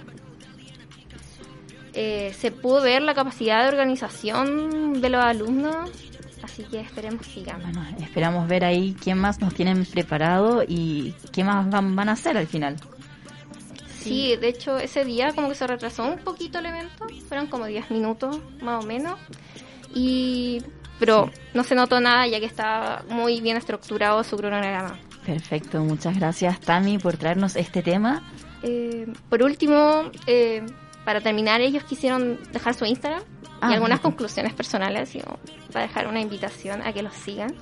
[1.93, 5.91] eh, se pudo ver la capacidad de organización de los alumnos.
[6.41, 7.61] Así que esperemos que sigan.
[7.61, 12.13] Bueno, esperamos ver ahí quién más nos tienen preparado y qué más van, van a
[12.13, 12.77] hacer al final.
[13.99, 17.67] Sí, de hecho ese día como que se retrasó un poquito el evento, fueron como
[17.67, 19.19] 10 minutos más o menos.
[19.93, 20.63] Y
[20.97, 24.97] pero no se notó nada ya que estaba muy bien estructurado su cronograma.
[25.33, 28.23] Perfecto, muchas gracias Tami por traernos este tema.
[28.63, 30.65] Eh, por último, eh,
[31.05, 33.23] para terminar, ellos quisieron dejar su Instagram
[33.61, 34.17] Ah, y algunas perfecto.
[34.17, 35.21] conclusiones personales y,
[35.71, 37.53] para dejar una invitación a que los sigan.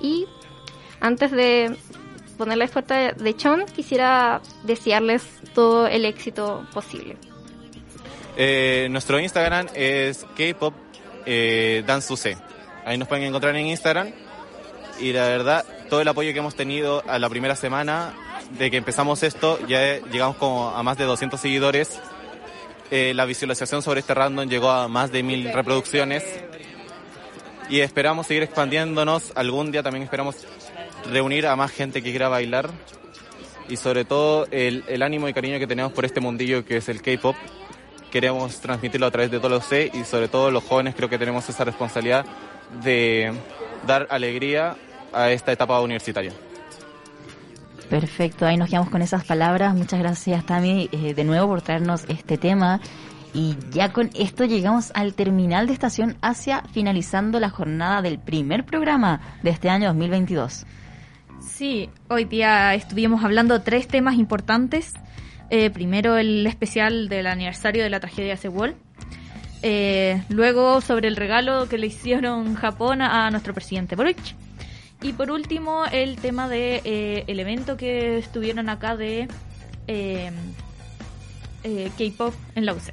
[0.00, 0.26] Y
[1.00, 1.76] antes de
[2.38, 5.24] poner la puerta de Chon, quisiera desearles
[5.54, 7.16] todo el éxito posible.
[8.36, 10.74] Eh, nuestro Instagram es K-Pop
[11.24, 11.84] eh.
[12.84, 14.12] Ahí nos pueden encontrar en Instagram.
[15.00, 18.14] Y la verdad, todo el apoyo que hemos tenido a la primera semana
[18.58, 22.00] de que empezamos esto, ya llegamos como a más de 200 seguidores.
[22.90, 26.24] Eh, la visualización sobre este random llegó a más de mil reproducciones.
[27.68, 29.32] Y esperamos seguir expandiéndonos.
[29.34, 30.36] Algún día también esperamos
[31.10, 32.70] reunir a más gente que quiera bailar.
[33.68, 36.88] Y sobre todo el, el ánimo y cariño que tenemos por este mundillo que es
[36.88, 37.36] el K-Pop
[38.10, 41.18] queremos transmitirlo a través de todos los C y sobre todo los jóvenes creo que
[41.18, 42.24] tenemos esa responsabilidad
[42.82, 43.32] de
[43.86, 44.76] dar alegría
[45.12, 46.32] a esta etapa universitaria.
[47.88, 49.74] Perfecto, ahí nos quedamos con esas palabras.
[49.74, 52.80] Muchas gracias Tami eh, de nuevo por traernos este tema.
[53.32, 58.64] Y ya con esto llegamos al terminal de Estación Asia, finalizando la jornada del primer
[58.64, 60.64] programa de este año 2022.
[61.40, 64.94] Sí, hoy día estuvimos hablando tres temas importantes.
[65.50, 68.74] Eh, primero el especial del aniversario de la tragedia de Sewol.
[69.62, 74.18] Eh, luego sobre el regalo que le hicieron Japón a nuestro presidente Boric.
[75.02, 79.28] Y por último el tema de eh, el evento que estuvieron acá de
[79.88, 80.30] eh,
[81.64, 82.92] eh, K-pop en la UC.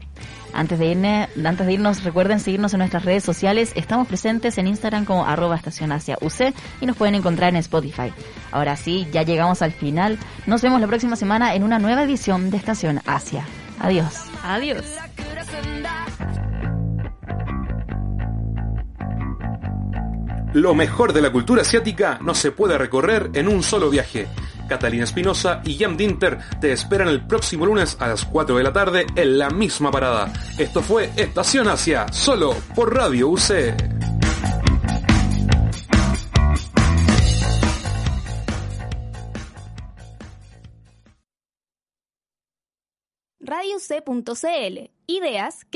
[0.56, 3.72] Antes de, irne- antes de irnos, recuerden seguirnos en nuestras redes sociales.
[3.76, 8.14] Estamos presentes en Instagram como arroba estación Asia UC y nos pueden encontrar en Spotify.
[8.52, 10.20] Ahora sí, ya llegamos al final.
[10.46, 13.46] Nos vemos la próxima semana en una nueva edición de Estación Asia.
[13.80, 14.14] Adiós.
[14.44, 14.86] Adiós.
[20.54, 24.28] Lo mejor de la cultura asiática no se puede recorrer en un solo viaje.
[24.70, 28.72] Catalina Espinosa y Jan Dinter te esperan el próximo lunes a las 4 de la
[28.72, 30.32] tarde en la misma parada.
[30.60, 33.74] Esto fue Estación Asia, solo por Radio UC.
[43.40, 44.92] RadioC.cl.
[45.08, 45.66] Ideas